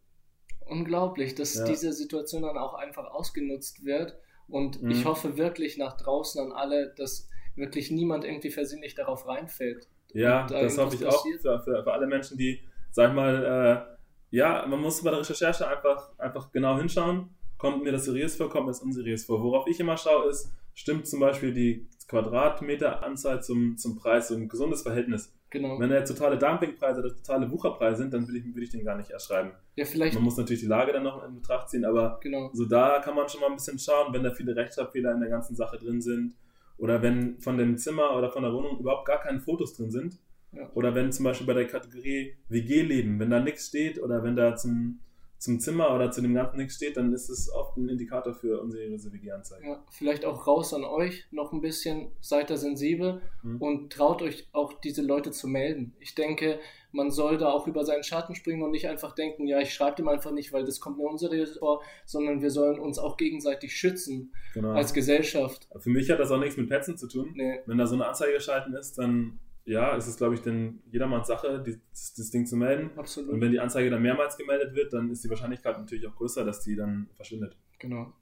[0.67, 1.65] Unglaublich, dass ja.
[1.65, 4.17] diese Situation dann auch einfach ausgenutzt wird.
[4.49, 4.93] Und mhm.
[4.93, 9.89] ich hoffe wirklich nach draußen an alle, dass wirklich niemand irgendwie versehentlich darauf reinfällt.
[10.13, 11.41] Ja, da das hoffe ich passiert.
[11.41, 12.61] auch für, für, für, alle Menschen, die,
[12.93, 17.35] sag ich mal, äh, ja, man muss bei der Recherche einfach, einfach genau hinschauen
[17.65, 19.43] kommt mir das seriös vor, kommt mir das unseriös vor.
[19.43, 24.49] Worauf ich immer schaue, ist, stimmt zum Beispiel die Quadratmeteranzahl zum, zum Preis, so ein
[24.49, 25.33] gesundes Verhältnis.
[25.51, 25.79] Genau.
[25.79, 28.85] Wenn da jetzt totale Dumpingpreise oder totale Wucherpreise sind, dann würde ich, würde ich den
[28.85, 29.53] gar nicht erschreiben.
[29.77, 30.15] Ja, vielleicht.
[30.15, 32.51] Man muss natürlich die Lage dann noch in Betracht ziehen, aber Genau.
[32.53, 35.31] so da kann man schon mal ein bisschen schauen, wenn da viele Rechtschreibfehler in der
[35.31, 36.35] ganzen Sache drin sind
[36.77, 40.19] oder wenn von dem Zimmer oder von der Wohnung überhaupt gar keine Fotos drin sind
[40.53, 40.69] Ja.
[40.75, 44.57] oder wenn zum Beispiel bei der Kategorie WG-Leben, wenn da nichts steht oder wenn da
[44.57, 44.99] zum,
[45.45, 48.61] zum Zimmer oder zu dem Ganzen nichts steht, dann ist es oft ein Indikator für
[48.61, 49.69] unseriöse WG-Anzeigen.
[49.69, 53.61] Ja, vielleicht auch raus an euch noch ein bisschen, seid da sensibel Mhm.
[53.63, 55.95] und traut euch auch diese Leute zu melden.
[56.01, 56.59] Ich denke,
[56.93, 59.97] man soll da auch über seinen Schatten springen und nicht einfach denken, ja, ich schreibe
[59.97, 63.77] dem einfach nicht, weil das kommt mir unseriös vor, sondern wir sollen uns auch gegenseitig
[63.77, 64.71] schützen Genau.
[64.73, 65.69] als Gesellschaft.
[65.79, 67.33] Für mich hat das auch nichts mit Petzen zu tun.
[67.35, 70.81] Nee, Wenn da so eine Anzeige geschalten ist, dann ja, ist es, glaube ich, dann
[70.91, 72.91] jedermanns Sache, das, das Ding zu melden.
[72.91, 73.41] Und absolut.
[73.41, 76.61] wenn die Anzeige dann mehrmals gemeldet wird, dann ist die Wahrscheinlichkeit natürlich auch größer, dass
[76.61, 77.57] die dann verschwindet.
[77.79, 78.13] Genau.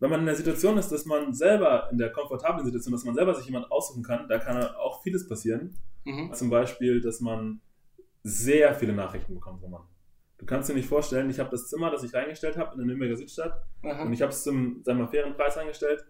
[0.00, 3.14] Wenn man in der Situation ist, dass man selber, in der komfortablen Situation, dass man
[3.14, 5.78] selber sich jemand aussuchen kann, da kann auch vieles passieren.
[6.04, 6.34] Mhm.
[6.34, 7.62] Zum Beispiel, dass man
[8.22, 9.82] sehr viele Nachrichten bekommt, Roman.
[10.36, 12.86] Du kannst dir nicht vorstellen, ich habe das Zimmer, das ich reingestellt habe in der
[12.86, 14.02] Nürnberger Südstadt Aha.
[14.02, 16.04] und ich habe es zum, sagen wir fairen Preis eingestellt,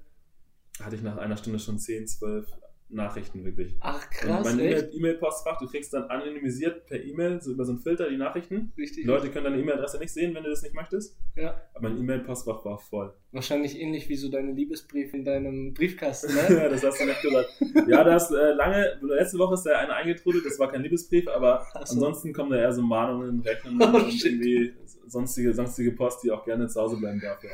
[0.80, 2.46] hatte ich nach einer Stunde schon 10, 12
[2.94, 3.74] Nachrichten wirklich.
[3.80, 4.78] Ach Und krass, mein echt?
[4.78, 8.72] E-Mail- E-Mail-Postfach, du kriegst dann anonymisiert per E-Mail, so über so einen Filter, die Nachrichten.
[8.78, 9.02] Richtig.
[9.02, 11.16] Die Leute können deine E-Mail-Adresse nicht sehen, wenn du das nicht möchtest.
[11.36, 11.60] Ja.
[11.74, 13.12] Aber mein E-Mail-Postfach war voll.
[13.32, 16.56] Wahrscheinlich ähnlich wie so deine Liebesbriefe in deinem Briefkasten, ne?
[16.56, 17.48] ja, das hast du nicht gesagt.
[17.88, 21.26] Ja, da ist äh, lange, letzte Woche ist da eine eingetrudelt, das war kein Liebesbrief,
[21.28, 21.78] aber so.
[21.80, 24.26] ansonsten kommen da eher so Mahnungen, Rechnungen Oh, und shit.
[24.32, 24.72] irgendwie
[25.08, 27.42] sonstige, sonstige Post, die auch gerne zu Hause bleiben darf.
[27.42, 27.50] Ja.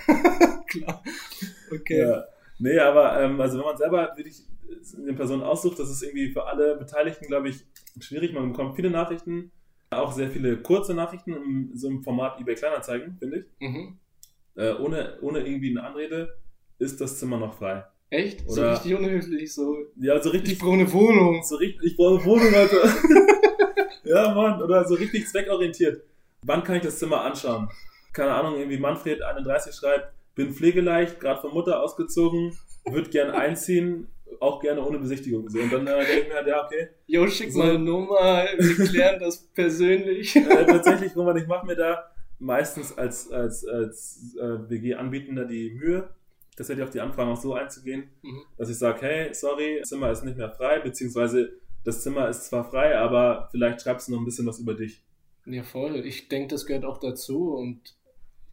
[0.70, 1.02] Klar.
[1.72, 1.98] Okay.
[2.00, 2.24] Ja.
[2.58, 4.42] Nee, aber ähm, also wenn man selber wirklich
[4.96, 7.64] eine Person aussucht, das ist irgendwie für alle Beteiligten, glaube ich,
[8.00, 8.32] schwierig.
[8.32, 9.50] Man bekommt viele Nachrichten,
[9.90, 13.44] auch sehr viele kurze Nachrichten in so einem Format eBay Kleinanzeigen, finde ich.
[13.68, 13.98] Mhm.
[14.56, 16.34] Äh, ohne, ohne irgendwie eine Anrede
[16.78, 17.84] ist das Zimmer noch frei.
[18.10, 18.48] Echt?
[18.50, 19.76] so Oder- richtig unhöflich, so.
[19.96, 21.42] Ja, so Ich richtig, brauche eine Wohnung.
[21.42, 22.82] so richtig, ich brauche eine Wohnung, Alter.
[24.04, 26.02] ja, Mann, oder so richtig zweckorientiert.
[26.42, 27.68] Wann kann ich das Zimmer anschauen?
[28.12, 32.56] Keine Ahnung, irgendwie Manfred 31 schreibt, bin pflegeleicht, gerade von Mutter ausgezogen,
[32.90, 35.48] würde gern einziehen, auch gerne ohne Besichtigung.
[35.48, 36.88] So, und dann äh, denke ich mir halt, ja, okay.
[37.06, 37.58] Jo, schick So.
[37.58, 40.34] mal eine Nummer, wir klären das persönlich.
[40.36, 42.04] Äh, tatsächlich, Roman, ich mache mir da
[42.38, 46.08] meistens als, als, als äh, WG-Anbietender die Mühe,
[46.56, 48.42] tatsächlich auf die Anfragen auch so einzugehen, Mhm.
[48.56, 51.50] dass ich sage, hey, sorry, das Zimmer ist nicht mehr frei, beziehungsweise
[51.84, 55.02] das Zimmer ist zwar frei, aber vielleicht schreibst du noch ein bisschen was über dich.
[55.46, 55.96] Ja, voll.
[56.04, 57.80] Ich denke, das gehört auch dazu und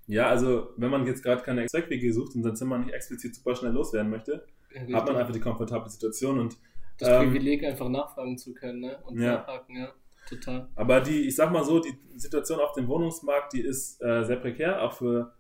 [0.07, 3.55] Ja, also wenn man jetzt gerade keine Zweck-WG sucht und sein Zimmer nicht explizit super
[3.55, 6.58] schnell loswerden möchte, äh, hat man einfach die komfortable Situation und
[6.99, 8.97] das ähm, Privileg, einfach nachfragen zu können, ne?
[9.06, 9.38] Und Ja.
[9.38, 9.93] nachhaken, ja.
[10.27, 10.67] Total.
[10.75, 14.36] Aber die, ich sag mal so, die Situation auf dem Wohnungsmarkt, die ist äh, sehr
[14.38, 15.34] prekär, auch für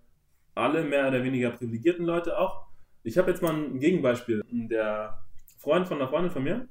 [0.55, 2.67] alle mehr oder weniger privilegierten Leute auch.
[3.03, 4.43] Ich habe jetzt mal ein Gegenbeispiel.
[4.49, 5.21] Der
[5.57, 6.67] Freund von einer Freundin von mir,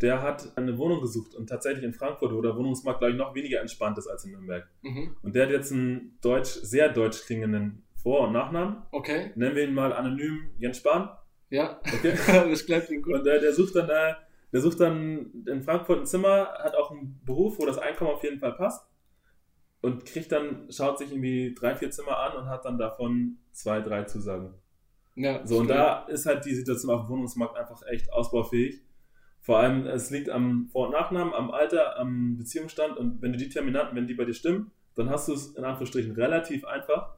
[0.00, 3.34] der hat eine Wohnung gesucht und tatsächlich in Frankfurt, wo der Wohnungsmarkt, glaube ich, noch
[3.34, 4.68] weniger entspannt ist als in Nürnberg.
[4.82, 5.16] Mhm.
[5.22, 8.82] Und der hat jetzt einen deutsch, sehr deutsch klingenden Vor- und Nachnamen.
[8.90, 9.30] Okay.
[9.34, 11.10] Nennen wir ihn mal anonym Jens Spahn.
[11.52, 11.78] Ja.
[11.84, 12.14] Okay.
[12.50, 13.14] das bleibt Ihnen gut.
[13.14, 14.14] Und äh, der sucht dann, äh,
[14.52, 18.22] der sucht dann in Frankfurt ein Zimmer, hat auch einen Beruf, wo das Einkommen auf
[18.24, 18.86] jeden Fall passt.
[19.82, 23.80] Und kriegt dann, schaut sich irgendwie drei, vier Zimmer an und hat dann davon zwei,
[23.80, 24.54] drei Zusagen.
[25.14, 25.78] Ja, So, und stimmt.
[25.78, 28.80] da ist halt die Situation auf dem Wohnungsmarkt einfach echt ausbaufähig.
[29.40, 33.38] Vor allem, es liegt am Vor- und Nachnamen, am Alter, am Beziehungsstand und wenn du
[33.38, 37.16] die Terminanten, wenn die bei dir stimmen, dann hast du es in Anführungsstrichen relativ einfach.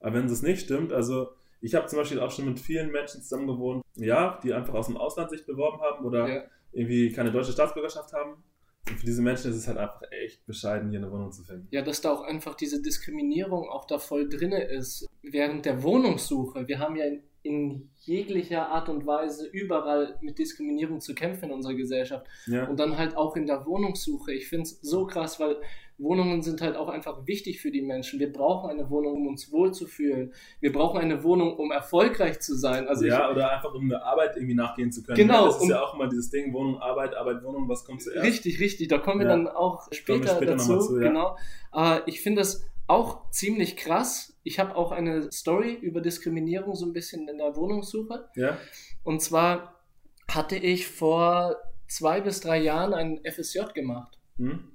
[0.00, 1.32] Aber wenn es nicht stimmt, also
[1.64, 4.86] ich habe zum Beispiel auch schon mit vielen Menschen zusammen gewohnt, ja, die einfach aus
[4.86, 6.42] dem Ausland sich beworben haben oder Ja.
[6.72, 8.42] irgendwie keine deutsche Staatsbürgerschaft haben.
[8.86, 11.66] Und für diese Menschen ist es halt einfach echt bescheiden, hier eine Wohnung zu finden.
[11.70, 15.06] Ja, dass da auch einfach diese Diskriminierung auch da voll drinne ist.
[15.22, 21.00] Während der Wohnungssuche, wir haben ja in, in jeglicher Art und Weise überall mit Diskriminierung
[21.00, 22.26] zu kämpfen in unserer Gesellschaft.
[22.46, 24.32] Ja, Und dann halt auch in der Wohnungssuche.
[24.34, 25.56] Ich finde es so krass, weil
[25.98, 28.18] Wohnungen sind halt auch einfach wichtig für die Menschen.
[28.18, 30.32] Wir brauchen eine Wohnung, um uns wohlzufühlen.
[30.60, 32.88] Wir brauchen eine Wohnung, um erfolgreich zu sein.
[32.88, 35.16] Also ja, oder einfach um eine Arbeit irgendwie nachgehen zu können.
[35.16, 37.84] Genau, Ja, das ist um- ja auch immer dieses Ding, Wohnung, Arbeit, Arbeit, Wohnung, was
[37.84, 38.26] kommt ich, zuerst?
[38.26, 38.88] richtig, richtig.
[38.88, 39.36] Da kommen wir Ja.
[39.36, 40.78] dann auch später, später dazu.
[40.78, 41.08] zu, ja.
[41.08, 41.36] Genau.
[41.70, 44.36] Aber ich finde das auch ziemlich krass.
[44.42, 48.28] Ich habe auch eine Story über Diskriminierung so ein bisschen in der Wohnungssuche.
[48.36, 48.58] Ja,
[49.04, 49.80] Und zwar
[50.28, 54.18] hatte ich vor zwei bis drei Jahren einen FSJ gemacht.
[54.38, 54.72] hm?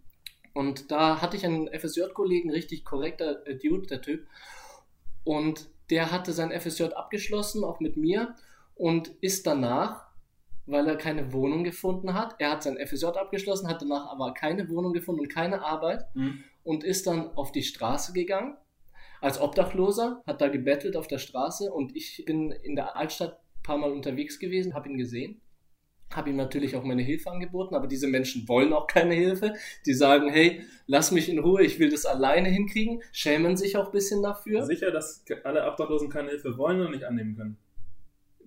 [0.60, 4.28] Und da hatte ich einen FSJ-Kollegen, richtig korrekter äh, Dude, der Typ.
[5.24, 8.36] Und der hatte sein FSJ abgeschlossen, auch mit mir,
[8.76, 10.08] und ist danach,
[10.65, 14.67] weil er keine Wohnung gefunden hat, er hat sein FSJ abgeschlossen, hat danach aber keine
[14.67, 16.43] Wohnung gefunden und keine Arbeit Hm?
[16.65, 18.58] und ist dann auf die Straße gegangen
[19.22, 23.63] als Obdachloser, hat da gebettelt auf der Straße und ich bin in der Altstadt ein
[23.63, 25.39] paar Mal unterwegs gewesen, habe ihn gesehen,
[26.12, 29.54] habe ihm natürlich auch meine Hilfe angeboten, aber diese Menschen wollen auch keine Hilfe.
[29.86, 33.86] Die sagen, hey, lass mich in Ruhe, ich will das alleine hinkriegen, schämen sich auch
[33.88, 34.65] ein bisschen dafür.
[34.65, 37.58] Sicher, dass alle Obdachlosen keine Hilfe wollen und nicht annehmen können.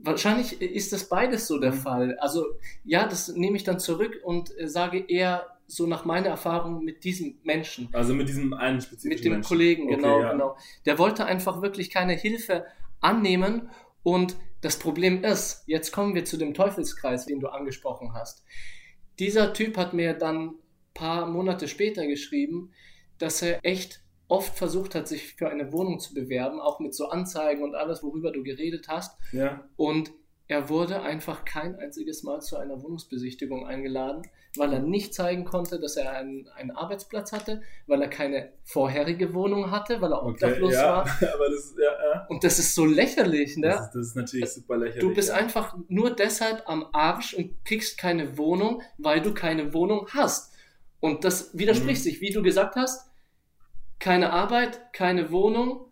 [0.04, 1.76] Wahrscheinlich ist das beides so der Mhm.
[1.76, 2.16] Fall.
[2.18, 2.46] Also
[2.84, 7.04] ja, das nehme ich dann zurück und äh, sage eher so nach meiner Erfahrung mit
[7.04, 7.88] diesem Menschen.
[7.92, 9.48] Also mit diesem einen spezifischen Mit dem Menschen.
[9.48, 10.32] Kollegen, Okay, genau, ja.
[10.32, 10.56] genau.
[10.86, 12.64] Der wollte einfach wirklich keine Hilfe
[13.00, 13.70] annehmen
[14.02, 18.44] und das Problem ist, jetzt kommen wir zu dem Teufelskreis, den du angesprochen hast.
[19.18, 20.54] Dieser Typ hat mir dann
[20.94, 22.72] paar Monate später geschrieben,
[23.18, 27.08] dass er echt oft versucht hat, sich für eine Wohnung zu bewerben, auch mit so
[27.08, 29.18] Anzeigen und alles, worüber du geredet hast.
[29.32, 30.12] Ja, Und
[30.48, 34.22] er wurde einfach kein einziges Mal zu einer Wohnungsbesichtigung eingeladen,
[34.56, 39.32] weil er nicht zeigen konnte, dass er einen, einen Arbeitsplatz hatte, weil er keine vorherige
[39.32, 41.00] Wohnung hatte, weil er okay, obdachlos ja, war.
[41.34, 42.26] aber das, ja, ja.
[42.28, 43.68] Und das ist so lächerlich, ne?
[43.68, 45.00] Das, ist, das ist natürlich super lächerlich.
[45.02, 45.36] Du bist ja.
[45.36, 50.52] einfach nur deshalb am Arsch und kriegst keine Wohnung, weil du keine Wohnung hast.
[51.00, 52.04] Und das widerspricht Mhm.
[52.04, 53.10] sich, wie du gesagt hast,
[53.98, 55.86] keine Arbeit, keine Wohnung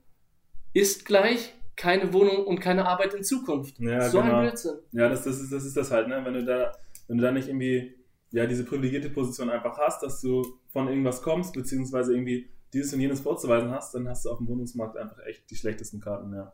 [0.73, 3.79] ist gleich keine Wohnung und keine Arbeit in Zukunft.
[3.79, 4.35] Ja, so genau.
[4.35, 4.75] ein Blödsinn.
[4.92, 6.20] Ja, das, das, ist, das ist das halt, ne?
[6.23, 6.73] Wenn du da,
[7.09, 7.94] wenn du da nicht irgendwie
[8.33, 13.01] ja, diese privilegierte Position einfach hast, dass du von irgendwas kommst, beziehungsweise irgendwie dieses und
[13.01, 16.53] jenes vorzuweisen hast, dann hast du auf dem Wohnungsmarkt einfach echt die schlechtesten Karten, ja.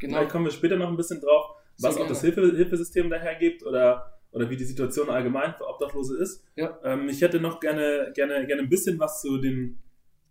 [0.00, 0.16] Genau.
[0.16, 2.34] Vielleicht kommen wir später noch ein bisschen drauf, was Sehr auch das gerne.
[2.36, 6.44] Hilfe, Hilfesystem daher gibt oder, oder wie die Situation allgemein für Obdachlose ist.
[6.54, 6.78] Ja.
[6.84, 9.78] Ähm, ich hätte noch gerne, gerne, gerne ein bisschen was zu dem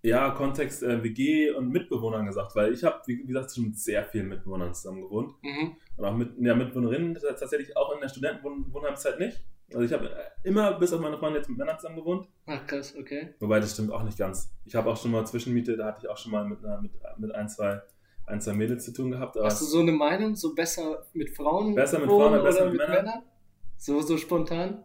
[0.03, 3.79] ja, Kontext äh, WG und Mitbewohnern gesagt, weil ich habe, wie, wie gesagt, schon mit
[3.79, 5.33] sehr vielen Mitbewohnern zusammen gewohnt.
[5.41, 5.77] Mhm.
[5.97, 9.43] Und auch mit ja, Mitbewohnerinnen tatsächlich auch in der Studentenwohnheimzeit nicht.
[9.73, 10.09] Also ich habe
[10.43, 12.27] immer, bis auf meine Freundin, jetzt mit Männern zusammen gewohnt.
[12.45, 13.33] Ach krass, okay.
[13.39, 14.51] Wobei das stimmt auch nicht ganz.
[14.65, 16.91] Ich habe auch schon mal Zwischenmiete, da hatte ich auch schon mal mit, einer, mit,
[17.17, 17.81] mit ein, zwei,
[18.27, 19.35] ein, zwei Mädels zu tun gehabt.
[19.41, 22.71] Hast du so eine Meinung, so besser mit Frauen Besser mit Frauen oder besser oder
[22.71, 23.23] mit Männern?
[23.77, 24.83] So, so spontan?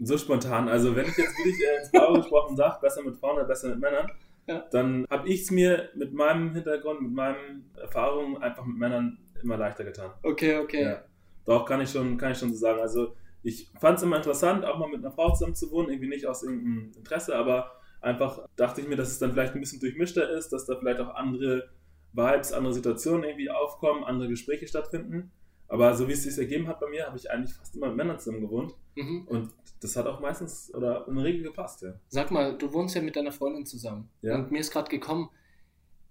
[0.00, 3.36] so spontan, also wenn ich jetzt wirklich äh, ins Blaue gesprochen sage, besser mit Frauen
[3.36, 4.10] oder besser mit Männern,
[4.46, 4.64] Ja.
[4.70, 9.56] dann habe ich es mir mit meinem Hintergrund, mit meinen Erfahrungen einfach mit Männern immer
[9.56, 10.10] leichter getan.
[10.22, 10.82] Okay, okay.
[10.82, 11.04] Ja.
[11.44, 12.80] Doch, kann ich schon, kann ich schon so sagen.
[12.80, 13.14] Also
[13.46, 16.26] ich fand es immer interessant, auch mal mit einer Frau zusammen zu wohnen, irgendwie nicht
[16.26, 20.28] aus irgendeinem Interesse, aber einfach dachte ich mir, dass es dann vielleicht ein bisschen durchmischter
[20.30, 21.70] ist, dass da vielleicht auch andere
[22.12, 25.30] Vibes, andere Situationen irgendwie aufkommen, andere Gespräche stattfinden.
[25.68, 27.96] Aber so wie es sich ergeben hat bei mir, habe ich eigentlich fast immer mit
[27.96, 28.74] Männern zusammen gewohnt.
[28.96, 29.28] Mhm.
[29.28, 31.94] Und das hat auch meistens oder in der Regel gepasst, ja.
[32.08, 34.08] Sag mal, du wohnst ja mit deiner Freundin zusammen.
[34.22, 34.34] Ja.
[34.34, 35.30] Und mir ist gerade gekommen,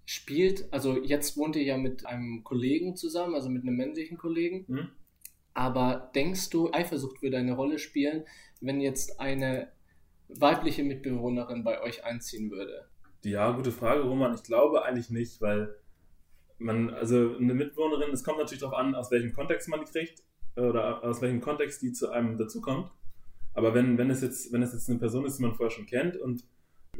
[0.06, 4.66] spielt, also jetzt wohnt ihr ja mit einem Kollegen zusammen, also mit einem männlichen Kollegen.
[4.68, 4.88] Hm?
[5.56, 8.26] Aber denkst du, Eifersucht würde eine Rolle spielen,
[8.60, 9.72] wenn jetzt eine
[10.28, 12.90] weibliche Mitbewohnerin bei euch einziehen würde?
[13.24, 14.34] Ja, gute Frage, Roman.
[14.34, 15.74] Ich glaube eigentlich nicht, weil
[16.58, 20.22] man, also eine Mitbewohnerin, es kommt natürlich darauf an, aus welchem Kontext man die kriegt
[20.56, 22.90] oder aus welchem Kontext die zu einem dazukommt.
[23.54, 25.86] Aber wenn, wenn es jetzt, wenn es jetzt eine Person ist, die man vorher schon
[25.86, 26.44] kennt und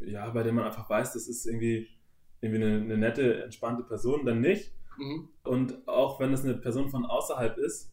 [0.02, 1.88] ja, bei der man einfach weiß, das ist irgendwie,
[2.40, 4.72] irgendwie eine, eine nette, entspannte Person, dann nicht.
[4.96, 5.28] Mhm.
[5.44, 7.92] Und auch wenn es eine Person von außerhalb ist,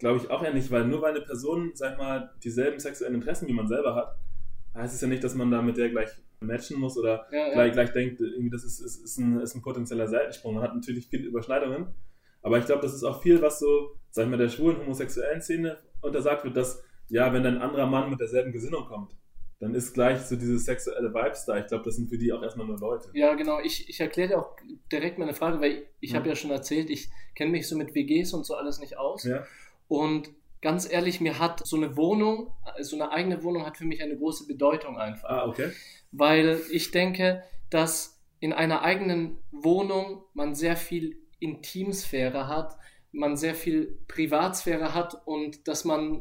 [0.00, 3.14] glaube ich auch eher nicht, weil nur weil eine Person, sag ich mal, dieselben sexuellen
[3.14, 4.16] Interessen wie man selber hat,
[4.74, 6.10] heißt es ja nicht, dass man da mit der gleich
[6.40, 7.52] matchen muss oder Ja, ja.
[7.52, 10.54] gleich, gleich denkt, irgendwie das ist, ist, ist, ein, ist ein potenzieller Seitensprung.
[10.54, 11.86] Man hat natürlich viele Überschneidungen,
[12.42, 15.42] aber ich glaube, das ist auch viel, was so, sag ich mal, der schwulen, homosexuellen
[15.42, 19.12] Szene untersagt wird, dass, ja, wenn dann ein anderer Mann mit derselben Gesinnung kommt,
[19.58, 21.58] dann ist gleich so diese sexuelle Vibes da.
[21.58, 23.10] Ich glaube, das sind für die auch erstmal nur Leute.
[23.12, 23.60] Ja, genau.
[23.60, 24.56] Ich, ich erkläre dir auch
[24.90, 26.16] direkt meine Frage, weil ich Mhm.
[26.16, 29.24] habe ja schon erzählt, ich kenne mich so mit WGs und so alles nicht aus.
[29.24, 29.44] Ja.
[29.90, 30.30] Und
[30.62, 34.16] ganz ehrlich, mir hat so eine Wohnung, so eine eigene Wohnung hat für mich eine
[34.16, 35.28] große Bedeutung einfach.
[35.28, 35.72] Ah, okay.
[36.12, 42.76] Weil ich denke, dass in einer eigenen Wohnung man sehr viel Intimsphäre hat,
[43.10, 46.20] man sehr viel Privatsphäre hat und dass man,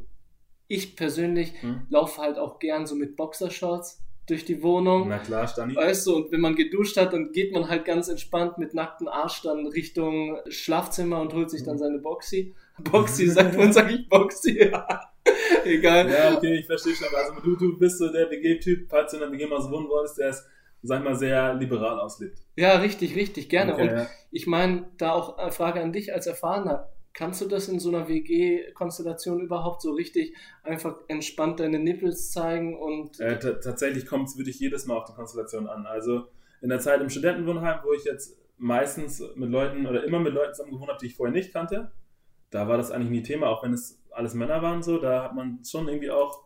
[0.67, 1.85] ich persönlich, Hm.
[1.89, 5.09] laufe halt auch gern so mit Boxershorts durch die Wohnung.
[5.09, 5.75] Na klar, Stani.
[5.75, 9.07] Weißt du, und wenn man geduscht hat, dann geht man halt ganz entspannt mit nacktem
[9.07, 12.55] Arsch dann Richtung Schlafzimmer und holt sich dann seine Boxy.
[12.83, 14.59] Boxy, sagt man, sag ich Boxy.
[15.65, 16.09] Egal.
[16.09, 17.07] Ja, okay, ich verstehe schon.
[17.15, 19.87] Also du, du bist so der WG-Typ, falls du in der WG mal so wohnen
[19.89, 20.45] wolltest, der es,
[20.83, 22.39] sag ich mal, sehr liberal auslebt.
[22.55, 23.73] Ja, richtig, richtig, gerne.
[23.73, 24.07] Okay, und ja.
[24.31, 26.89] ich meine, da auch eine Frage an dich als Erfahrener.
[27.13, 32.77] Kannst du das in so einer WG-Konstellation überhaupt so richtig einfach entspannt deine Nippels zeigen
[32.77, 35.85] und Äh, ta- tatsächlich kommt es wirklich jedes Mal auf die Konstellation an.
[35.85, 36.27] Also
[36.61, 40.53] in der Zeit im Studentenwohnheim, wo ich jetzt meistens mit Leuten oder immer mit Leuten
[40.53, 41.91] zusammen gewohnt habe, die ich vorher nicht kannte,
[42.49, 45.35] da war das eigentlich nie Thema, auch wenn es alles Männer waren so, da hat
[45.35, 46.43] man schon irgendwie auch,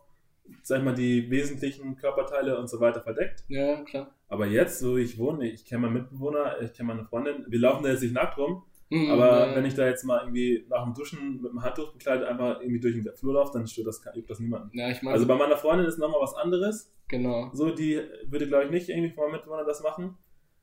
[0.62, 3.44] sag ich mal, die wesentlichen Körperteile und so weiter verdeckt.
[3.48, 4.14] ja, klar.
[4.28, 7.84] Aber jetzt, so ich wohne, ich kenne meinen Mitbewohner, ich kenne meine Freundin, wir laufen
[7.84, 9.56] da jetzt nicht nackt rum, Mhm, aber ja.
[9.56, 12.80] wenn ich da jetzt mal irgendwie nach dem Duschen mit dem Handtuch bekleidet einfach irgendwie
[12.80, 14.76] durch den Flur laufe, dann stört das, juckt das niemanden.
[14.78, 16.92] Ja, ich mein, also bei meiner Freundin ist nochmal was anderes.
[17.08, 17.48] Genau.
[17.54, 20.18] So, die würde, glaube ich, nicht irgendwie von meinem Mitbewohner das machen.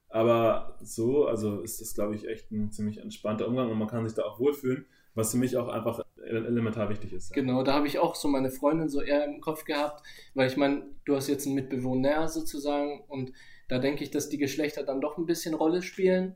[0.08, 4.06] Aber so, also ist das, glaube ich, echt ein ziemlich entspannter Umgang und man kann
[4.08, 7.34] sich da auch wohlfühlen, was für mich auch einfach elementar wichtig ist.
[7.34, 10.58] Genau, da habe ich auch so meine Freundin so eher im Kopf gehabt, weil ich
[10.58, 13.34] meine, du hast jetzt einen Mitbewohner sozusagen und
[13.67, 16.36] da denke ich, dass die Geschlechter dann doch ein bisschen Rolle spielen.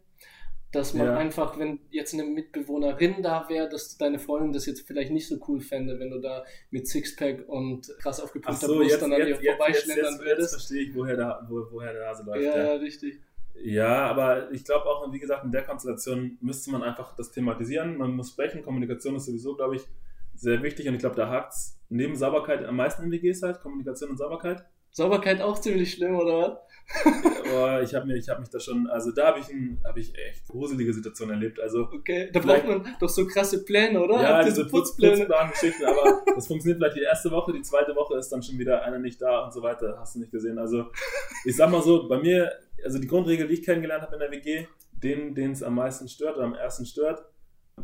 [0.71, 1.17] Dass man ja.
[1.17, 5.37] einfach, wenn jetzt eine Mitbewohnerin da wäre, dass deine Freundin das jetzt vielleicht nicht so
[5.47, 9.37] cool fände, wenn du da mit Sixpack und krass aufgepumpter so, Brust dann an ihr
[9.37, 10.39] vorbeischlendern würdest.
[10.39, 12.43] Jetzt verstehe ich, woher der, wo, woher der Hase läuft.
[12.43, 13.21] Ja, ja, richtig.
[13.63, 17.97] Ja, aber ich glaube auch, wie gesagt, in der Konstellation müsste man einfach das thematisieren.
[17.97, 18.63] Man muss sprechen.
[18.63, 19.83] Kommunikation ist sowieso, glaube ich,
[20.35, 20.87] sehr wichtig.
[20.87, 24.17] Und ich glaube, da hakt es neben Sauberkeit am meisten in WGs halt, Kommunikation und
[24.17, 24.65] Sauberkeit.
[24.95, 27.03] Sauberkeit auch ziemlich schlimm, oder was?
[27.51, 29.47] Boah, ich habe hab mich da schon, also da habe ich,
[29.83, 31.59] hab ich echt gruselige Situationen erlebt.
[31.59, 34.21] Also, okay, da braucht man doch so krasse Pläne, oder?
[34.21, 35.17] Ja, diese, diese Putzpläne.
[35.17, 38.83] Putzplan-Geschichten, aber das funktioniert vielleicht die erste Woche, die zweite Woche ist dann schon wieder
[38.83, 39.97] einer nicht da und so weiter.
[39.99, 40.57] Hast du nicht gesehen.
[40.57, 40.85] Also,
[41.43, 42.49] ich sag mal so, bei mir,
[42.83, 46.07] also die Grundregel, die ich kennengelernt habe in der WG, den, den es am meisten
[46.07, 47.25] stört oder am ersten stört,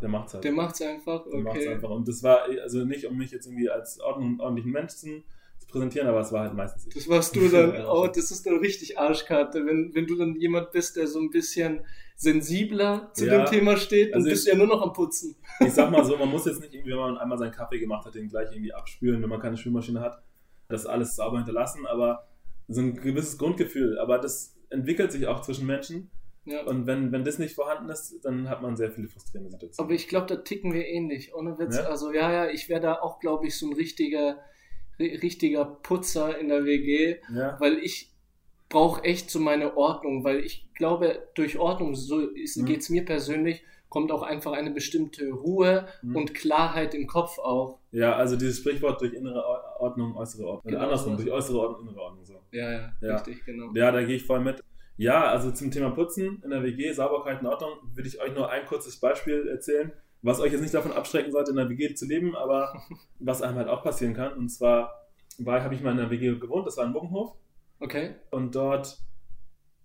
[0.02, 0.44] der macht's halt.
[0.44, 1.32] Der macht's einfach, okay.
[1.32, 1.90] Der macht's einfach.
[1.90, 5.24] Und das war, also nicht, um mich jetzt irgendwie als ordentlichen Mensch zu
[5.68, 6.94] präsentieren, aber es war halt meistens ich.
[6.94, 10.72] Das warst du dann, oh, das ist dann richtig Arschkarte, wenn, wenn du dann jemand
[10.72, 11.82] bist, der so ein bisschen
[12.16, 15.36] sensibler zu ja, dem Thema steht, dann also bist du ja nur noch am Putzen.
[15.60, 18.06] Ich sag mal so, man muss jetzt nicht irgendwie, wenn man einmal seinen Kaffee gemacht
[18.06, 20.22] hat, den gleich irgendwie abspülen, wenn man keine Spülmaschine hat,
[20.70, 22.28] das alles sauber hinterlassen, aber
[22.68, 26.10] so ein gewisses Grundgefühl, aber das entwickelt sich auch zwischen Menschen.
[26.46, 26.64] Ja.
[26.64, 29.88] Und wenn, wenn das nicht vorhanden ist, dann hat man sehr viele frustrierende Situationen.
[29.88, 31.78] Aber ich glaube, da ticken wir ähnlich, ohne Witz.
[31.78, 31.84] Ja?
[31.84, 34.40] Also ja, ja, ich wäre da auch, glaube ich, so ein richtiger
[35.02, 37.60] richtiger Putzer in der WG, ja.
[37.60, 38.12] weil ich
[38.70, 42.66] brauche echt so meine Ordnung, weil ich glaube, durch Ordnung, so mhm.
[42.66, 46.16] geht es mir persönlich, kommt auch einfach eine bestimmte Ruhe mhm.
[46.16, 47.78] und Klarheit im Kopf auch.
[47.92, 49.44] Ja, also dieses Sprichwort durch innere
[49.80, 50.72] Ordnung, äußere Ordnung.
[50.72, 52.26] Genau, andersrum, durch äußere Ordnung, innere Ordnung.
[52.26, 52.40] So.
[52.52, 53.72] Ja, ja, ja, richtig, genau.
[53.76, 54.64] Ja, da gehe ich voll mit.
[54.98, 58.50] Ja, also zum Thema Putzen in der WG, Sauberkeit und Ordnung, würde ich euch nur
[58.50, 62.06] ein kurzes Beispiel erzählen was euch jetzt nicht davon abschrecken sollte, in einer WG zu
[62.06, 62.82] leben, aber
[63.20, 64.34] was einem halt auch passieren kann.
[64.34, 65.08] Und zwar
[65.46, 67.36] habe ich mal in einer WG gewohnt, das war ein Muggenhof.
[67.80, 68.16] Okay.
[68.30, 69.00] Und dort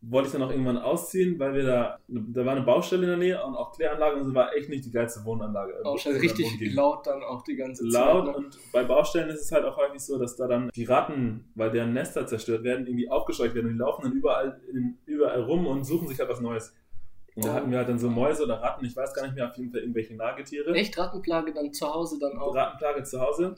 [0.08, 3.18] wollte ich dann auch irgendwann ausziehen, weil wir da, da war eine Baustelle in der
[3.18, 5.74] Nähe und auch Kläranlage und so war echt nicht die geilste Wohnanlage.
[5.82, 7.92] Baustelle, richtig laut dann auch die ganze Zeit.
[7.92, 8.36] Laut ne?
[8.36, 11.70] und bei Baustellen ist es halt auch häufig so, dass da dann die Ratten, weil
[11.70, 15.66] deren Nester zerstört werden, irgendwie aufgescheucht werden und die laufen dann überall, in, überall rum
[15.66, 16.74] und suchen sich halt was Neues.
[17.34, 19.48] Und da hatten wir halt dann so Mäuse oder Ratten, ich weiß gar nicht mehr,
[19.48, 20.72] auf jeden Fall irgendwelche Nagetiere.
[20.74, 22.54] Echt Rattenplage dann zu Hause dann auch?
[22.54, 23.54] Rattenplage zu Hause.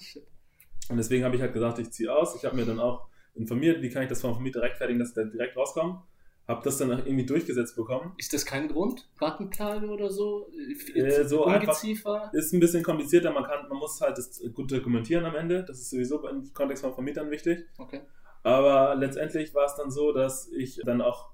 [0.88, 2.34] Und deswegen habe ich halt gesagt, ich ziehe aus.
[2.34, 5.14] Ich habe mir dann auch informiert, wie kann ich das vom Vermieter rechtfertigen, dass ich
[5.14, 6.02] da direkt rauskomme.
[6.48, 8.14] Habe das dann irgendwie durchgesetzt bekommen.
[8.16, 9.06] Ist das kein Grund?
[9.20, 10.50] Rattenplage oder so?
[10.94, 12.14] Äh, so Ungeziefer?
[12.14, 13.30] Einfach, ist ein bisschen komplizierter.
[13.32, 15.62] Man, kann, man muss halt das gut dokumentieren am Ende.
[15.62, 17.66] Das ist sowieso im Kontext von Vermietern wichtig.
[17.76, 18.00] Okay.
[18.42, 21.28] Aber letztendlich war es dann so, dass ich dann auch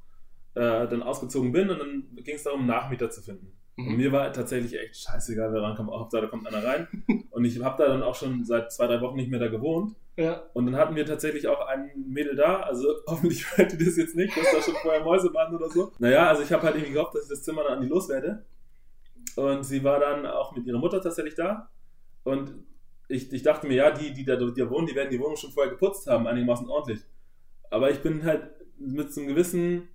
[0.55, 3.53] äh, dann ausgezogen bin und dann ging es darum, Nachmieter zu finden.
[3.77, 3.89] Mhm.
[3.89, 5.91] Und mir war tatsächlich echt scheißegal, wer rankommt.
[5.91, 6.89] Auch da kommt einer rein.
[7.31, 9.97] und ich habe da dann auch schon seit zwei, drei Wochen nicht mehr da gewohnt.
[10.17, 10.45] Ja.
[10.53, 12.61] Und dann hatten wir tatsächlich auch ein Mädel da.
[12.61, 15.93] Also hoffentlich hört ihr das jetzt nicht, dass da schon vorher Mäuse waren oder so.
[15.99, 18.45] Naja, also ich habe halt irgendwie gehofft, dass ich das Zimmer dann an die loswerde.
[19.37, 21.69] Und sie war dann auch mit ihrer Mutter tatsächlich da.
[22.23, 22.55] Und
[23.09, 25.51] ich, ich dachte mir, ja, die, die da, da wohnen, die werden die Wohnung schon
[25.51, 27.01] vorher geputzt haben, einigermaßen ordentlich.
[27.71, 29.89] Aber ich bin halt mit so einem gewissen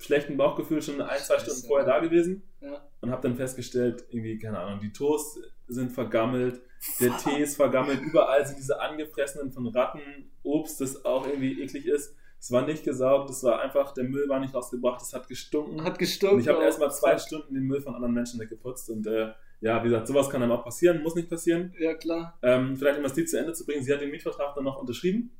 [0.00, 2.82] schlechten Bauchgefühl schon ein, zwei Stunden vorher da gewesen ja.
[3.00, 6.60] und habe dann festgestellt, irgendwie, keine Ahnung, die Toast sind vergammelt,
[6.98, 11.86] der Tee ist vergammelt, überall sind diese angefressenen von Ratten Obst, das auch irgendwie eklig
[11.86, 12.16] ist.
[12.38, 15.84] Es war nicht gesaugt, es war einfach, der Müll war nicht rausgebracht, es hat gestunken.
[15.84, 16.36] Hat gestunken.
[16.36, 19.84] Und ich habe erstmal zwei Stunden den Müll von anderen Menschen weggeputzt und äh, ja,
[19.84, 21.74] wie gesagt, sowas kann einem auch passieren, muss nicht passieren.
[21.78, 22.38] Ja, klar.
[22.42, 24.78] Ähm, vielleicht um das Lied zu Ende zu bringen, sie hat den Mietvertrag dann noch
[24.78, 25.32] unterschrieben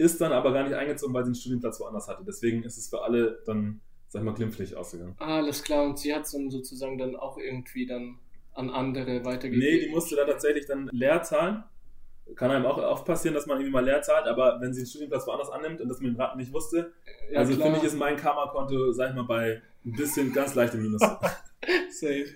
[0.00, 2.24] ist dann aber gar nicht eingezogen, weil sie einen Studienplatz woanders hatte.
[2.26, 5.14] Deswegen ist es für alle dann, sag ich mal, glimpflich ausgegangen.
[5.18, 5.84] Ah, alles klar.
[5.84, 8.18] Und sie hat es dann sozusagen dann auch irgendwie dann
[8.54, 9.60] an andere weitergegeben?
[9.60, 11.64] Nee, die musste da tatsächlich dann leer zahlen.
[12.34, 14.86] Kann einem auch oft passieren, dass man irgendwie mal leer zahlt, aber wenn sie einen
[14.86, 16.92] Studienplatz woanders annimmt und das mit dem Raten nicht wusste,
[17.30, 20.80] ja, also finde ich, ist mein Karma-Konto, sag ich mal, bei ein bisschen ganz leichtem
[20.82, 21.00] Minus.
[21.90, 22.26] Safe.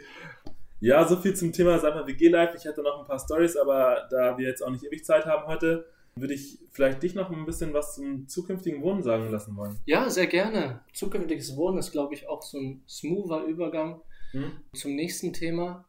[0.81, 2.57] Ja, so viel zum Thema, sag mal, WG-Life.
[2.57, 5.47] Ich hätte noch ein paar Stories, aber da wir jetzt auch nicht ewig Zeit haben
[5.47, 5.87] heute,
[6.17, 9.79] würde ich vielleicht dich noch ein bisschen was zum zukünftigen Wohnen sagen lassen wollen.
[9.87, 10.81] Ja, sehr gerne.
[10.93, 14.01] Zukünftiges Wohnen ist, glaube ich, auch so ein smoother Übergang
[14.31, 14.53] hm?
[14.75, 15.89] zum nächsten Thema.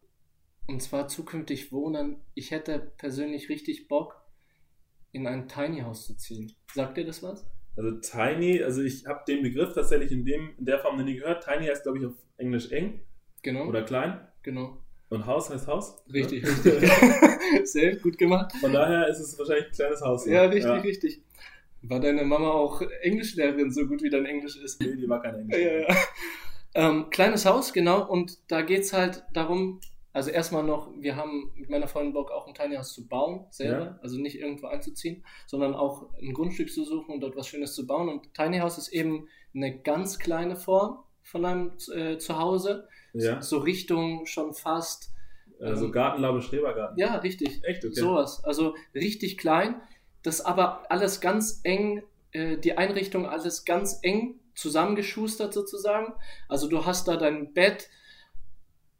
[0.68, 2.18] Und zwar zukünftig wohnen.
[2.34, 4.20] Ich hätte persönlich richtig Bock,
[5.12, 6.52] in ein Tiny House zu ziehen.
[6.74, 7.46] Sagt dir das was?
[7.78, 11.16] Also Tiny, also ich habe den Begriff tatsächlich in, dem, in der Form noch nie
[11.16, 11.44] gehört.
[11.46, 13.02] Tiny heißt, glaube ich, auf Englisch eng.
[13.44, 13.68] Genau.
[13.68, 14.28] Oder klein.
[14.42, 14.82] genau.
[15.10, 16.04] Und Haus heißt Haus?
[16.12, 16.50] Richtig, Ja?
[16.50, 16.90] richtig.
[17.64, 18.52] Sehr gut gemacht.
[18.60, 20.26] Von daher ist es wahrscheinlich ein kleines Haus.
[20.26, 21.22] Ja, richtig, richtig.
[21.84, 24.82] War deine Mama auch Englischlehrerin, so gut wie dein Englisch ist?
[24.82, 25.58] Nee, die war keine Englisch.
[25.60, 25.96] Ja, ja.
[26.74, 29.80] Ähm, kleines Haus, genau, und da geht's halt darum,
[30.12, 33.46] also erstmal noch, wir haben mit meiner Freundin Bock auch ein Tiny House zu bauen,
[33.50, 34.00] selber, Ja.
[34.02, 37.86] also nicht irgendwo einzuziehen, sondern auch ein Grundstück zu suchen und dort was Schönes zu
[37.88, 38.10] bauen.
[38.10, 43.42] Und Tiny House ist eben eine ganz kleine Form von einem äh, Zuhause, Ja.
[43.42, 45.12] so Richtung schon fast,
[45.60, 46.98] Also Gartenlaube, Schrebergarten.
[46.98, 47.94] ja, richtig, Echt, okay.
[47.94, 49.82] sowas, also richtig klein,
[50.24, 56.14] das aber alles ganz eng, äh, die Einrichtung alles ganz eng zusammengeschustert sozusagen.
[56.50, 57.90] Also du hast da dein Bett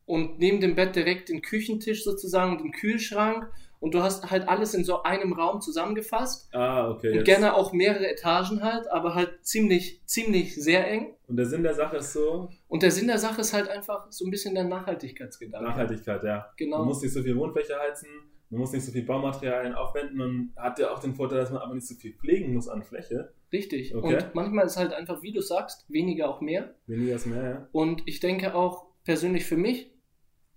[0.06, 3.52] und neben dem Bett direkt den Küchentisch sozusagen und den Kühlschrank
[3.86, 7.10] und du hast halt alles in so einem Raum zusammengefasst Ah, okay.
[7.10, 7.26] und jetzt.
[7.26, 11.14] gerne auch mehrere Etagen halt, aber halt ziemlich, ziemlich sehr eng.
[11.28, 14.08] Und der Sinn der Sache ist so Und der Sinn der Sache ist halt einfach
[14.12, 15.70] so ein bisschen der Nachhaltigkeitsgedanke.
[15.70, 16.52] Nachhaltigkeit, ja.
[16.58, 16.80] Genau.
[16.80, 18.10] Man muss nicht so viel Wohnfläche heizen,
[18.50, 21.62] man muss nicht so viel Baumaterialien aufwenden und hat ja auch den Vorteil, dass man
[21.62, 23.34] aber nicht so viel pflegen muss an Fläche.
[23.54, 23.94] Richtig.
[23.96, 24.16] Okay.
[24.16, 26.74] Und manchmal ist halt einfach, wie du sagst, weniger auch mehr.
[26.88, 27.68] Weniger ist mehr, ja.
[27.72, 29.92] Und ich denke auch persönlich für mich,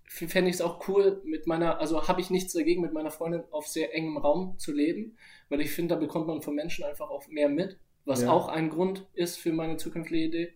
[0.09, 3.43] fände ich es auch cool, mit meiner, also habe ich nichts dagegen, mit meiner Freundin
[3.51, 5.17] auf sehr engem Raum zu leben,
[5.49, 8.31] weil ich finde, da bekommt man von Menschen einfach auch mehr mit, was Ja.
[8.33, 10.53] auch ein Grund ist für meine zukünftige Idee.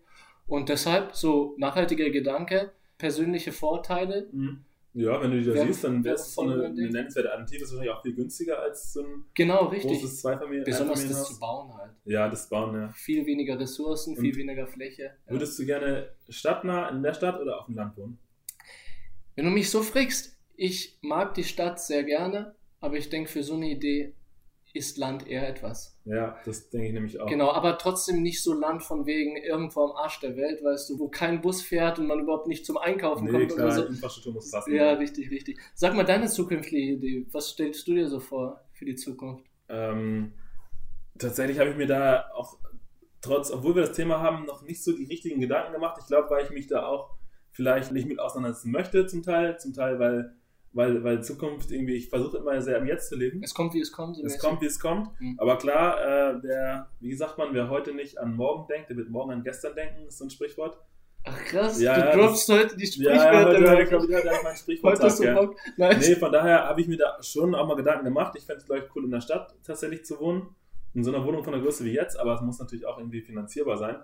[0.47, 4.29] Und deshalb so nachhaltiger Gedanke, persönliche Vorteile.
[4.33, 4.65] Mhm.
[4.95, 7.31] Ja, wenn du die da Wär- siehst, dann wär wäre es so eine, eine nennenswerte
[7.31, 9.91] Alternative, ist wahrscheinlich auch viel günstiger als so ein Genau, richtig.
[9.93, 11.93] großes Zweifamilien Besonders das zu bauen halt.
[12.05, 12.89] Ja, das Bauen, ja.
[12.89, 15.03] Viel weniger Ressourcen, viel Und weniger Fläche.
[15.27, 15.33] Ja.
[15.33, 18.19] Würdest du gerne stadtnah in der Stadt oder auf dem Land wohnen?
[19.35, 23.43] Wenn du mich so fragst, ich mag die Stadt sehr gerne, aber ich denke, für
[23.43, 24.15] so eine Idee
[24.75, 25.99] ist Land eher etwas.
[26.05, 27.29] Ja, das denke ich nämlich auch.
[27.29, 30.99] Genau, aber trotzdem nicht so Land von wegen irgendwo am Arsch der Welt, weißt du,
[30.99, 33.85] wo kein Bus fährt und man überhaupt nicht zum Einkaufen Nee, kommt klar, oder so.
[33.85, 34.75] Infrastruktur muss passen.
[34.75, 35.59] Ja, richtig, richtig.
[35.75, 37.27] Sag mal deine zukünftige Idee.
[37.33, 39.45] Was stellst du dir so vor für die Zukunft?
[39.69, 40.33] Ähm,
[41.19, 42.59] tatsächlich habe ich mir da auch,
[43.21, 45.99] trotz, obwohl wir das Thema haben, noch nicht so die richtigen Gedanken gemacht.
[46.01, 47.15] Ich glaube, weil ich mich da auch
[47.53, 50.35] vielleicht nicht mit auseinandersetzen möchte, zum Teil, zum Teil, weil,
[50.73, 53.43] weil, weil Zukunft irgendwie, ich versuche immer sehr im Jetzt zu leben.
[53.43, 54.17] Es kommt, wie es kommt.
[54.17, 55.09] so Es kommt, wie es kommt.
[55.21, 55.37] Mhm.
[55.39, 56.01] Aber klar,
[56.35, 59.43] äh, der, wie sagt man, wer heute nicht an morgen denkt, der wird morgen an
[59.45, 60.79] gestern denken, ist so ein Sprichwort.
[61.25, 63.49] Ach krass, Ja, du ja, droppst heute die Ja, ja, Sprichwörter.
[63.49, 65.35] heute, heute, ich, heute habe ich mein Sprichwort heute hast du ja.
[65.35, 65.57] Bock.
[65.77, 66.09] Nice.
[66.09, 68.35] Nee, von daher habe ich mir da schon auch mal Gedanken gemacht.
[68.37, 70.49] Ich fände es, glaube ich, cool, in der Stadt tatsächlich zu wohnen.
[70.95, 73.21] In so einer Wohnung von der Größe wie jetzt, aber es muss natürlich auch irgendwie
[73.23, 73.97] finanzierbar sein.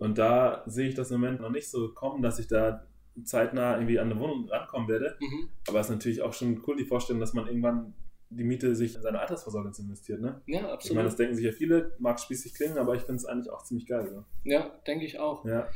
[0.00, 2.86] Und da sehe ich das im Moment noch nicht so kommen, dass ich da
[3.22, 5.14] zeitnah irgendwie an eine Wohnung rankommen werde.
[5.20, 5.50] Mhm.
[5.68, 7.92] Aber es ist natürlich auch schon cool, die Vorstellung, dass man irgendwann
[8.30, 10.22] die Miete sich in seine Altersvorsorge investiert.
[10.22, 10.40] Ne?
[10.46, 11.04] Ja, Ich meine, absolut.
[11.04, 13.86] das denken sich ja viele, mag spießig klingen, aber ich finde es eigentlich auch ziemlich
[13.86, 14.08] geil.
[14.08, 14.24] So.
[14.44, 15.44] Ja, denke ich auch.
[15.44, 15.68] Ja.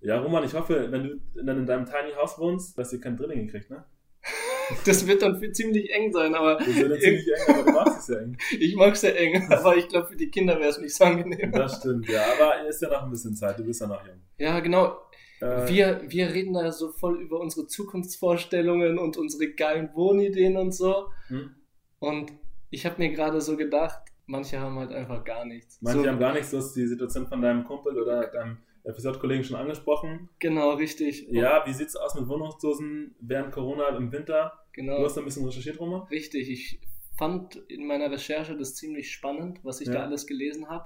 [0.00, 3.18] ja, Roman, ich hoffe, wenn du dann in deinem Tiny House wohnst, dass ihr kein
[3.18, 3.84] Drilling kriegt, ne?
[4.84, 7.72] Das wird dann für ziemlich eng sein, aber Das wird dann ziemlich eng, aber du
[7.72, 8.36] machst es ja eng.
[8.58, 9.46] ich mag es sehr eng.
[9.50, 11.52] Aber ich glaube, für die Kinder wäre es nicht so angenehm.
[11.52, 12.22] Das stimmt, ja.
[12.34, 13.58] Aber ist ja noch ein bisschen Zeit.
[13.58, 14.16] Du bist ja noch jung.
[14.38, 14.98] Ja, genau.
[15.40, 20.72] Äh, Wir, wir reden da so voll über unsere Zukunftsvorstellungen und unsere geilen Wohnideen und
[20.72, 21.08] so.
[21.28, 21.50] hm?
[21.98, 22.32] Und
[22.70, 25.78] ich habe mir gerade so gedacht, manche haben halt einfach gar nichts.
[25.80, 26.50] Manche so, haben gar nichts.
[26.50, 30.28] Du hast die Situation von deinem Kumpel oder deinem Episode-Kollegen schon angesprochen.
[30.38, 31.26] Genau, richtig.
[31.30, 34.52] Ja, wie sieht's aus mit Wohnungslosen während Corona im Winter?
[34.72, 34.98] genau.
[34.98, 36.02] Du hast da ein bisschen recherchiert, Roman?
[36.08, 36.50] Richtig.
[36.50, 36.80] Ich
[37.18, 39.94] fand in meiner Recherche das ziemlich spannend, was ich Ja.
[39.94, 40.84] da alles gelesen habe.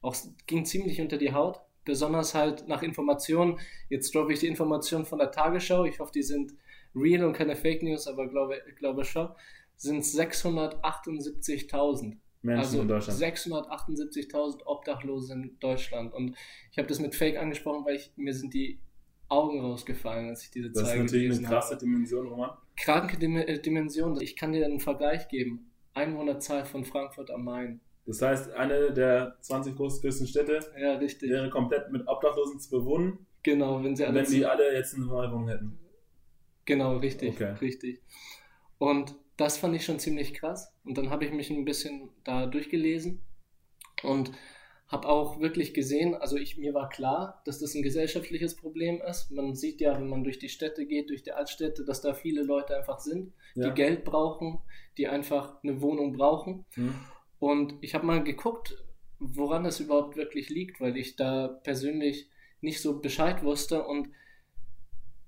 [0.00, 0.16] Auch
[0.46, 1.60] ging ziemlich unter die Haut.
[1.84, 3.60] Besonders halt nach Informationen.
[3.90, 5.84] Jetzt droppe ich die Informationen von der Tagesschau.
[5.84, 6.54] Ich hoffe, die sind
[6.94, 9.28] real und keine Fake News, aber glaube, glaube schon.
[9.76, 12.16] Sind 678.000.
[12.46, 13.18] Menschen Also in Deutschland.
[13.20, 16.12] 678.000 Obdachlose in Deutschland.
[16.14, 16.34] Und
[16.70, 18.80] ich habe das mit Fake angesprochen, weil ich, mir sind die
[19.28, 21.84] Augen rausgefallen, als ich diese Das ist Zahl natürlich eine krasse habe.
[21.84, 22.50] Dimension, Roman.
[22.76, 24.20] Kranke Dim äh, Dimension.
[24.20, 25.70] Ich kann dir einen Vergleich geben.
[25.94, 27.80] Einwohnerzahl von Frankfurt am Main.
[28.04, 31.28] Das heißt, eine der 20 groß- größten Städte Ja, richtig.
[31.30, 35.08] wäre komplett mit Obdachlosen zu bewohnen, Genau, wenn sie alle wenn die alle jetzt eine
[35.08, 35.78] Wohnung hätten.
[36.66, 37.54] Genau, richtig, Okay.
[37.60, 38.02] richtig.
[38.78, 40.72] Und das fand ich schon ziemlich krass.
[40.84, 43.20] Und dann habe ich mich ein bisschen da durchgelesen
[44.02, 44.32] und
[44.88, 49.32] habe auch wirklich gesehen, also ich, mir war klar, dass das ein gesellschaftliches Problem ist.
[49.32, 52.42] Man sieht ja, wenn man durch die Städte geht, durch die Altstädte, dass da viele
[52.42, 53.68] Leute einfach sind, Ja.
[53.68, 54.60] die Geld brauchen,
[54.96, 56.64] die einfach eine Wohnung brauchen.
[56.74, 56.94] Hm?
[57.40, 58.76] Und ich habe mal geguckt,
[59.18, 62.30] woran das überhaupt wirklich liegt, weil ich da persönlich
[62.60, 64.08] nicht so Bescheid wusste und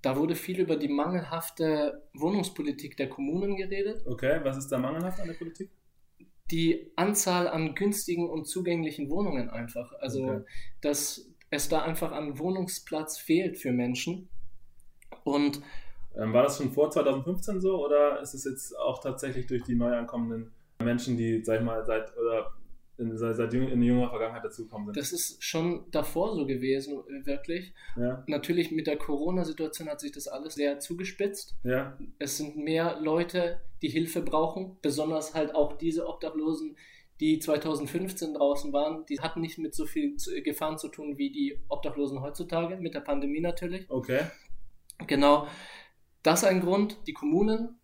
[0.03, 4.07] da wurde viel über die mangelhafte Wohnungspolitik der Kommunen geredet.
[4.07, 5.71] Okay, was ist da mangelhaft an der Politik?
[6.51, 9.93] Die Anzahl an günstigen und zugänglichen Wohnungen einfach.
[10.01, 10.45] Also, Okay.
[10.81, 14.29] dass es da einfach an Wohnungsplatz fehlt für Menschen.
[15.25, 15.61] Und
[16.17, 19.75] Ähm, war das schon vor 2015 so oder ist es jetzt auch tatsächlich durch die
[19.77, 22.53] neu ankommenden Menschen, die, sag ich mal, seit oder
[22.99, 24.97] in, seit, seit in jüngerer Vergangenheit dazugekommen sind?
[24.97, 27.73] Das ist schon davor so gewesen, wirklich.
[27.97, 31.57] Ja, Natürlich mit der Corona-Situation hat sich das alles sehr zugespitzt.
[31.63, 36.77] ja, Es sind mehr Leute, die Hilfe brauchen, besonders halt auch diese Obdachlosen,
[37.21, 41.59] die 2015 draußen waren, die hatten nicht mit so viel Gefahren zu tun wie die
[41.69, 43.91] Obdachlosen heutzutage, mit der Pandemie natürlich.
[43.91, 44.21] okay.
[45.07, 45.47] Genau,
[46.25, 47.79] das ein Grund, die Kommunen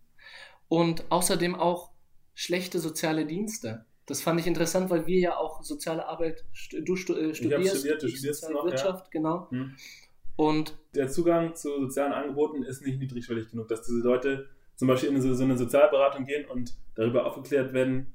[0.69, 1.93] und außerdem auch
[2.35, 3.87] schlechte soziale Dienste.
[4.07, 8.09] Das fand ich interessant, weil wir ja auch soziale Arbeit, du äh, studierst, studiert, du
[8.09, 8.71] studierst noch, ja.
[8.71, 9.51] Wirtschaft, genau.
[9.51, 9.75] Hm.
[10.37, 15.11] Und Der Zugang zu sozialen Angeboten ist nicht niedrigschwellig genug, dass diese Leute zum Beispiel
[15.11, 18.13] in so, so eine Sozialberatung gehen und darüber aufgeklärt werden,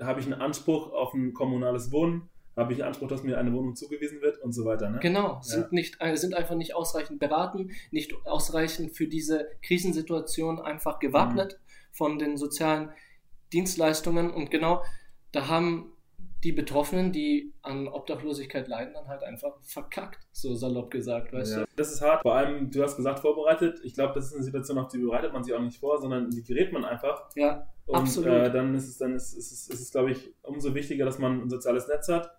[0.00, 3.52] habe ich einen Anspruch auf ein kommunales Wohnen, habe ich einen Anspruch, dass mir eine
[3.52, 4.88] Wohnung zugewiesen wird und so weiter.
[4.90, 4.98] Ne?
[5.00, 10.98] Genau, sind, nicht, äh, sind einfach nicht ausreichend beraten, nicht ausreichend für diese Krisensituation einfach
[10.98, 11.60] gewappnet
[11.92, 12.90] von den sozialen
[13.52, 14.30] Dienstleistungen.
[14.30, 14.82] Und genau
[15.32, 15.92] da haben
[16.44, 21.64] die Betroffenen, die an Obdachlosigkeit leiden, dann halt einfach verkackt, so salopp gesagt, weißt Ja.
[21.74, 22.22] Das ist hart.
[22.22, 23.80] Vor allem, du hast gesagt, vorbereitet.
[23.82, 26.30] Ich glaube, das ist eine Situation, auf die bereitet man sich auch nicht vor, sondern
[26.30, 27.28] die gerät man einfach.
[27.34, 27.40] du?
[27.40, 28.30] Ja, Und Absolut.
[28.30, 31.18] Äh, dann ist es, dann ist, ist es, ist es glaube ich, umso wichtiger, dass
[31.18, 32.30] man ein soziales Netz hat,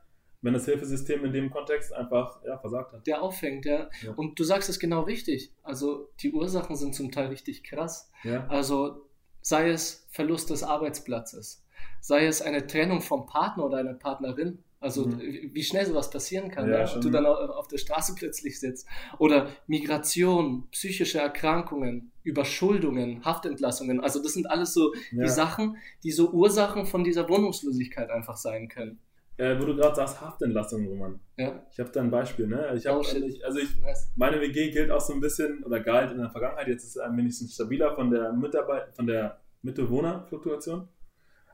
[0.41, 3.05] wenn das Hilfesystem in dem Kontext einfach ja, versagt hat.
[3.05, 3.89] der auffängt, ja.
[4.01, 4.13] Ja.
[4.15, 5.53] Und du sagst es genau richtig.
[5.61, 8.09] Also die Ursachen sind zum Teil richtig krass.
[8.23, 9.09] Ja, Also
[9.41, 11.65] sei es Verlust des Arbeitsplatzes,
[12.01, 14.59] sei es eine Trennung vom Partner oder einer Partnerin.
[14.81, 15.49] Also Mhm.
[15.53, 18.87] wie schnell sowas passieren kann, Ja, du dann au- auf der Straße plötzlich sitzt.
[19.17, 23.99] Oder Migration, psychische Erkrankungen, Überschuldungen, Haftentlassungen.
[23.99, 25.23] Also das sind alles so ja.
[25.23, 28.99] die Sachen, die so Ursachen von dieser Wohnungslosigkeit einfach sein können.
[29.35, 31.19] Äh, wo du gerade sagst, Haftentlassung, Roman.
[31.37, 32.73] Ja, Ich habe da ein Beispiel, ne?
[32.75, 33.69] Ich hab, Oh, ich, also ich,
[34.15, 36.97] meine WG gilt auch so ein bisschen oder galt in der Vergangenheit, jetzt ist es
[36.97, 40.87] ein wenigstens stabiler von der Mitarbeit, von der Mitbewohnerfluktuation.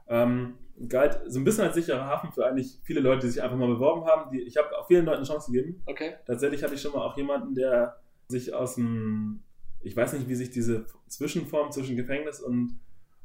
[0.07, 0.55] Ähm,
[0.89, 3.67] galt so ein bisschen als sicherer Hafen für eigentlich viele Leute, die sich einfach mal
[3.67, 4.29] beworben haben.
[4.31, 5.81] Die, ich habe auch vielen Leuten eine Chance gegeben.
[5.85, 6.13] Okay.
[6.25, 7.97] Tatsächlich hatte ich schon mal auch jemanden, der
[8.27, 9.41] sich aus dem,
[9.81, 12.79] ich weiß nicht, wie sich diese Zwischenform zwischen Gefängnis und,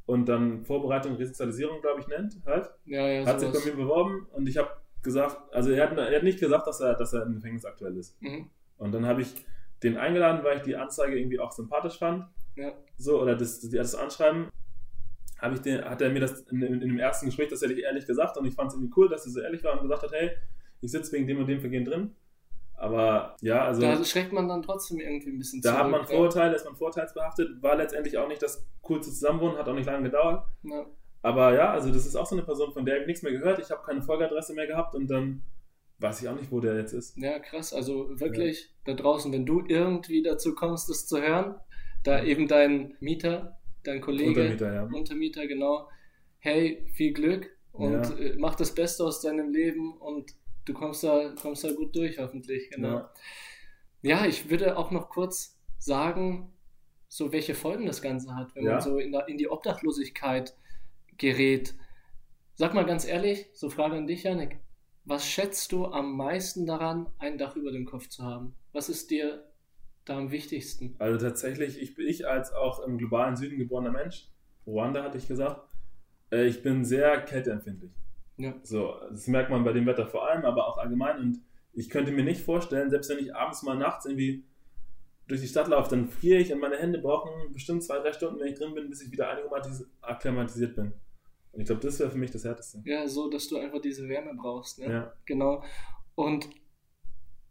[0.06, 2.70] und dann Vorbereitung, Resozialisierung, glaube ich, nennt, halt.
[2.84, 3.66] Ja, ja, Hat sich bei sowas.
[3.66, 4.70] mir beworben und ich habe
[5.02, 7.96] gesagt, also er hat, er hat nicht gesagt, dass er, dass er im Gefängnis aktuell
[7.96, 8.20] ist.
[8.22, 8.48] Mhm.
[8.76, 9.34] Und dann habe ich
[9.82, 12.26] den eingeladen, weil ich die Anzeige irgendwie auch sympathisch fand.
[12.56, 12.72] Ja.
[12.98, 14.48] So, oder das, das Anschreiben.
[15.40, 18.06] Habe ich den, hat er mir das in, in, in dem ersten Gespräch tatsächlich ehrlich
[18.06, 20.12] gesagt und ich fand es irgendwie cool, dass er so ehrlich war und gesagt hat,
[20.12, 20.30] hey,
[20.80, 22.14] ich sitze wegen dem und dem Vergehen drin.
[22.74, 26.10] Aber ja, also Da schreckt man dann trotzdem irgendwie ein bisschen da hat man zurück,
[26.10, 26.16] ja.
[26.16, 30.04] Vorurteile, ist man vorteilsbehaftet, war letztendlich auch nicht das coolste Zusammenwohnen, hat auch nicht lange
[30.04, 30.46] gedauert.
[30.62, 30.86] Ja.
[31.22, 33.58] Aber ja, also das ist auch so eine Person, von der ich nichts mehr gehört.
[33.58, 35.42] Ich habe keine Folgeadresse mehr gehabt und dann
[35.98, 37.16] weiß ich auch nicht, wo der jetzt ist.
[37.18, 37.74] Ja, krass.
[37.74, 41.56] Also wirklich da draußen, wenn du irgendwie dazu kommst, das zu hören,
[42.02, 44.82] da eben dein Mieter, dein Kollege, Untermieter, ja.
[44.84, 45.88] Untermieter, genau,
[46.38, 48.16] hey, viel Glück und Ja.
[48.16, 52.18] äh, mach das Beste aus deinem Leben und du kommst da, kommst da gut durch,
[52.18, 52.88] hoffentlich, genau.
[52.88, 53.12] Ja.
[54.02, 56.52] Ja, ich würde auch noch kurz sagen,
[57.08, 60.54] so welche Folgen das Ganze hat, wenn man so in, in die Obdachlosigkeit
[61.18, 61.74] gerät.
[62.54, 64.58] Sag mal ganz ehrlich, so Frage an dich, Janik.
[65.04, 68.54] Was schätzt du am meisten daran, ein Dach über dem Kopf zu haben?
[68.72, 69.49] Was ist dir
[70.04, 70.94] da am wichtigsten?
[70.98, 74.28] Also tatsächlich, ich bin ich als auch im globalen Süden geborener Mensch,
[74.66, 75.68] Ruanda hatte ich gesagt,
[76.30, 77.92] äh, ich bin sehr kälteempfindlich.
[78.36, 78.54] Ja.
[78.62, 81.18] So, das merkt man bei dem Wetter vor allem, aber auch allgemein.
[81.18, 81.42] Und
[81.72, 84.44] ich könnte mir nicht vorstellen, selbst wenn ich abends mal nachts irgendwie
[85.28, 88.40] durch die Stadt laufe, dann friere ich und meine Hände brauchen bestimmt zwei, drei Stunden,
[88.40, 89.28] wenn ich drin bin, bis ich wieder
[90.00, 90.92] akklimatisiert bin.
[91.52, 92.82] Und ich glaube, das wäre für mich das Härteste.
[92.84, 94.78] Ja, so, dass du einfach diese Wärme brauchst.
[94.78, 94.90] Ne?
[94.90, 95.12] Ja.
[95.26, 95.62] Genau.
[96.14, 96.48] Und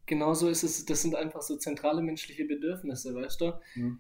[0.10, 3.54] genauso ist es, das sind einfach so zentrale menschliche Bedürfnisse, weißt du?
[3.76, 4.00] Mhm.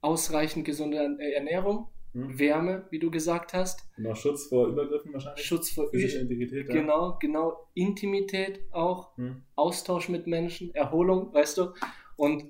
[0.00, 2.38] Ausreichend gesunde äh, Ernährung, Mhm.
[2.38, 5.44] Wärme, wie du gesagt hast, auch Schutz vor Übergriffen wahrscheinlich.
[5.44, 6.66] Schutz vor Physische Ü Integrität.
[6.66, 6.74] Ja.
[6.74, 9.42] Genau, genau, Intimität auch, Mhm.
[9.54, 11.74] Austausch mit Menschen, Erholung, weißt du?
[12.16, 12.44] Und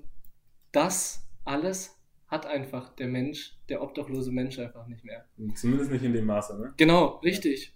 [0.71, 5.25] das alles hat einfach der Mensch, der obdachlose Mensch einfach nicht mehr.
[5.55, 6.73] Zumindest nicht in dem Maße, ne?
[6.77, 7.73] Genau, richtig.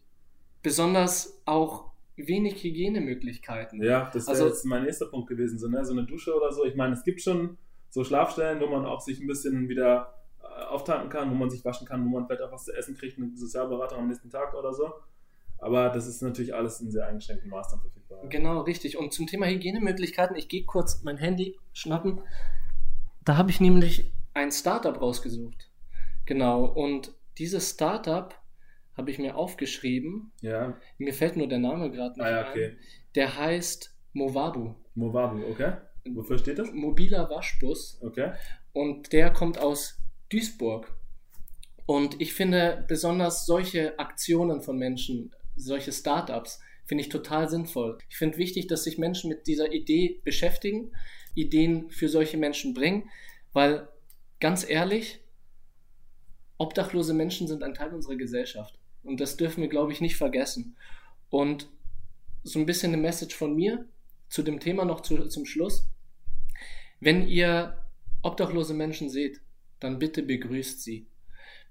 [0.64, 3.82] Besonders auch wenig Hygienemöglichkeiten.
[3.84, 5.58] Ja, das wäre Also- jetzt mein nächster Punkt gewesen.
[5.60, 5.84] So, ne?
[5.86, 6.66] so eine Dusche oder so.
[6.66, 7.58] Ich meine, es gibt schon
[7.90, 11.64] so Schlafstellen, wo man auch sich ein bisschen wieder äh, auftanken kann, wo man sich
[11.66, 14.54] waschen kann, wo man vielleicht auch was zu essen kriegt, eine Sozialberatung am nächsten Tag
[14.54, 14.92] oder so.
[15.58, 18.20] Aber das ist natürlich alles in sehr eingeschränktem Maß dann verfügbar.
[18.30, 18.98] Genau, richtig.
[18.98, 22.22] Und zum Thema Hygienemöglichkeiten, ich gehe kurz mein Handy schnappen.
[23.24, 25.70] Da habe ich nämlich ein Startup rausgesucht.
[26.26, 26.66] Genau.
[26.66, 28.34] Und dieses Startup
[29.02, 30.32] habe ich mir aufgeschrieben.
[30.42, 32.50] Ja, Mir fällt nur der Name gerade nicht ah, ja ein.
[32.52, 32.78] okay.
[33.16, 34.76] Der heißt Movabu.
[34.96, 35.74] Movabu, okay?
[36.14, 36.72] Wofür steht das?
[36.72, 38.32] mobiler Waschbus Okay.
[38.74, 40.00] und der kommt aus
[40.30, 40.94] Duisburg.
[41.86, 47.98] Und ich finde besonders solche Aktionen von Menschen, solche Startups, finde ich total sinnvoll.
[48.10, 50.92] Ich finde wichtig, dass sich Menschen mit dieser Idee beschäftigen,
[51.36, 53.10] Ideen für solche Menschen bringen,
[53.54, 53.88] weil
[54.40, 55.20] ganz ehrlich,
[56.58, 58.78] obdachlose Menschen sind ein Teil unserer Gesellschaft.
[59.04, 60.76] Und das dürfen wir, glaube ich, nicht vergessen.
[61.30, 61.68] Und
[62.44, 63.86] so ein bisschen eine Message von mir
[64.30, 65.86] zu dem Thema noch zu, zum Schluss.
[67.00, 67.78] Wenn ihr
[68.22, 69.42] obdachlose Menschen seht,
[69.80, 71.08] dann bitte begrüßt sie.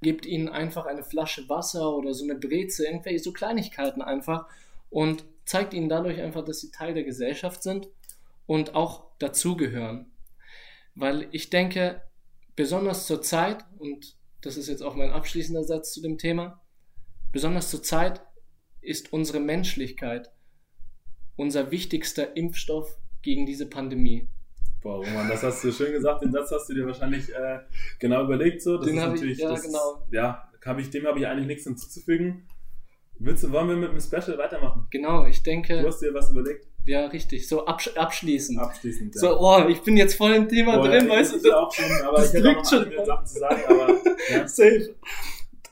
[0.02, 4.46] Gebt ihnen einfach eine Flasche Wasser oder so eine Breze, irgendwelche so Kleinigkeiten einfach
[4.88, 7.88] und zeigt ihnen dadurch einfach, dass sie Teil der Gesellschaft sind
[8.46, 10.10] und auch dazugehören.
[10.94, 12.02] Weil ich denke,
[12.56, 16.60] besonders zur Zeit, und das ist jetzt auch mein abschließender Satz zu dem Thema,
[17.32, 18.20] besonders zur Zeit
[18.80, 20.30] ist unsere Menschlichkeit
[21.36, 24.28] unser wichtigster Impfstoff gegen diese Pandemie.
[24.82, 26.22] Boah, Roman, das hast du schön gesagt.
[26.22, 27.60] Den Satz hast du dir wahrscheinlich äh,
[27.98, 28.60] genau überlegt.
[28.62, 28.76] So.
[28.76, 30.02] Das Den ist hab ich- ja, das, genau.
[30.10, 32.46] Ja, hab ich, dem habe ich eigentlich nichts hinzuzufügen.
[33.18, 34.86] Willst du, wollen wir mit dem Special weitermachen?
[34.90, 36.66] Genau, ich Du denke, hast dir was überlegt?
[36.86, 38.58] ja, richtig, so absch abschließend.
[38.58, 39.14] Abschließend.
[39.14, 39.20] Ja.
[39.20, 41.52] So, oh, ich bin jetzt voll im Thema Boah, drin, weißt ich du?
[41.54, 43.06] auch schon, aber das ich hätte auch noch schon.
[43.06, 43.88] Sachen zu sagen, aber
[44.30, 44.48] ja.
[44.48, 44.94] Safe.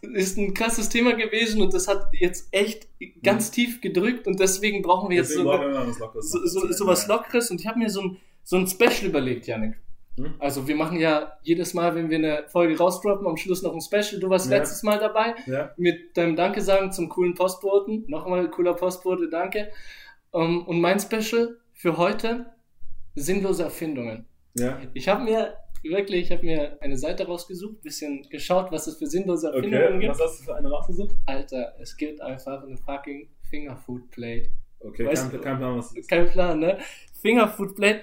[0.02, 2.86] Ist ein krasses Thema gewesen und das hat jetzt echt
[3.22, 6.30] ganz tief gedrückt und deswegen brauchen wir jetzt Deswegen so, wir mal was Lockeres.
[6.30, 9.46] so, so, so was Lockeres und ich habe mir so ein, so ein Special überlegt,
[9.46, 9.74] Janik.
[10.16, 10.34] Hm?
[10.38, 13.80] Also wir machen ja jedes Mal, wenn wir eine Folge rausdroppen, am Schluss noch ein
[13.80, 14.20] Special.
[14.20, 14.56] Du warst Ja.
[14.58, 18.04] letztes Mal dabei Ja, mit deinem Danke sagen zum coolen Postboten.
[18.08, 19.70] Nochmal cooler Postbote, danke.
[20.32, 22.46] Ähm, und mein Special für heute,
[23.14, 24.26] sinnlose Erfindungen.
[24.54, 24.78] ja.
[24.94, 29.06] Ich habe mir wirklich, ich habe mir eine Seite rausgesucht, bisschen geschaut, was es für
[29.06, 30.10] sinnlose Erfindungen Okay, gibt.
[30.10, 31.14] was hast du für eine rausgesucht?
[31.26, 34.50] Alter, es gibt einfach eine fucking Fingerfood Plate.
[34.80, 36.08] Okay, Weißt kein, du- kein Plan, was das ist.
[36.08, 36.78] Kein Plan, ne?
[37.20, 38.02] Fingerfood Plate.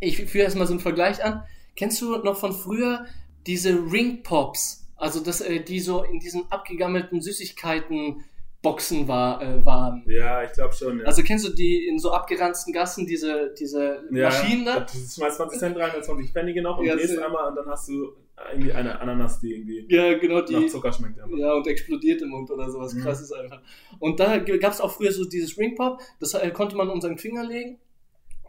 [0.00, 1.42] Ich führe erstmal so einen Vergleich an.
[1.74, 3.06] Kennst du noch von früher
[3.46, 4.86] diese Ring Pops?
[4.96, 8.24] Also das, äh, die so in diesen abgegammelten Süßigkeiten
[8.70, 10.04] Boxen war, äh, waren.
[10.08, 10.98] Ja, ich glaube schon.
[10.98, 11.04] Ja.
[11.06, 14.80] Also kennst du die in so abgeranzten Gassen, diese, diese ja, Maschinen da?
[14.80, 17.56] Du schmeißt 20 Cent rein, dann 20 Pfennige noch und Ja, drehst so- einmal und
[17.56, 18.12] dann hast du
[18.52, 20.66] irgendwie eine Ananas, die irgendwie Ja, genau, nach die.
[20.66, 21.18] Zucker schmeckt.
[21.20, 21.38] Einfach.
[21.38, 22.92] Ja, und explodiert im Mund oder sowas.
[22.92, 23.02] Mhm.
[23.02, 23.60] Krass ist einfach.
[24.00, 27.08] Und da gab es auch früher so dieses Ring Pop, das äh, konnte man unter
[27.08, 27.78] den Finger legen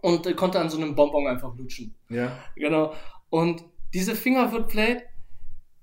[0.01, 1.93] und äh, konnte an so einem Bonbon einfach lutschen.
[2.09, 2.38] Ja.
[2.55, 2.93] Genau.
[3.30, 3.63] Und
[3.93, 5.03] diese Fingerfood Plate,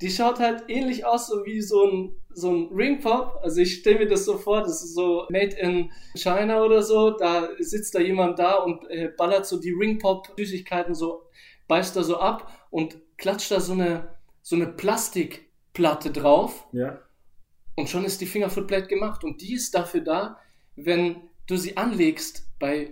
[0.04, 3.40] die schaut halt ähnlich aus, so wie so ein, so ein Ring Pop.
[3.42, 7.12] Also ich stelle mir das so vor, das ist so made in China oder so.
[7.12, 11.22] Da sitzt da jemand da und äh, ballert so die Ring Pop Süßigkeiten so,
[11.68, 16.66] beißt da so ab und klatscht da so eine, so eine Plastikplatte drauf.
[16.72, 17.00] Ja.
[17.74, 19.24] Und schon ist die Fingerfood Plate gemacht.
[19.24, 20.38] Und die ist dafür da,
[20.76, 22.90] wenn du sie anlegst bei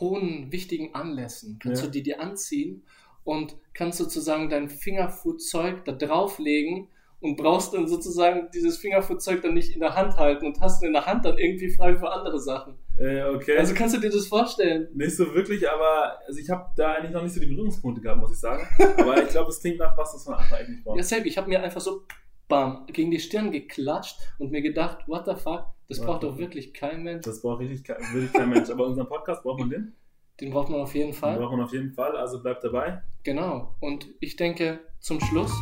[0.00, 1.86] hohen, wichtigen Anlässen, kannst Ja.
[1.88, 2.86] du die dir anziehen
[3.26, 6.88] und kannst sozusagen dein Fingerfood-Zeug da drauflegen
[7.20, 10.92] und brauchst dann sozusagen dieses Fingerfood-Zeug dann nicht in der Hand halten und hast in
[10.92, 12.74] der Hand dann irgendwie frei für andere Sachen.
[12.98, 13.58] Äh, okay.
[13.58, 14.88] Also kannst du dir das vorstellen?
[14.94, 18.20] nicht so wirklich, aber also ich habe da eigentlich noch nicht so die Berührungspunkte gehabt,
[18.20, 18.66] muss ich sagen.
[18.98, 20.96] aber ich glaube, es klingt nach was, das man einfach eigentlich braucht.
[20.96, 22.02] Ja, selbst, ich habe mir einfach so
[22.48, 26.38] bam, gegen die Stirn geklatscht und mir gedacht, what the fuck, das What braucht doch
[26.38, 27.24] wirklich kein Mensch.
[27.24, 28.70] Das braucht wirklich kein Mensch.
[28.70, 29.94] Aber unseren Podcast braucht man den.
[30.40, 31.38] Den braucht man auf jeden Den Fall.
[31.38, 33.00] braucht man auf jeden Fall, also bleibt dabei.
[33.22, 33.74] Genau.
[33.80, 35.52] Und ich denke, zum Schluss,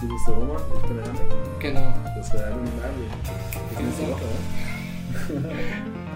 [0.00, 1.22] Du bist der Roman, ich bin der Janik.
[1.60, 1.94] genau.
[2.16, 3.10] Das wäre ein Einblick.
[3.70, 4.24] Bis nächste Woche.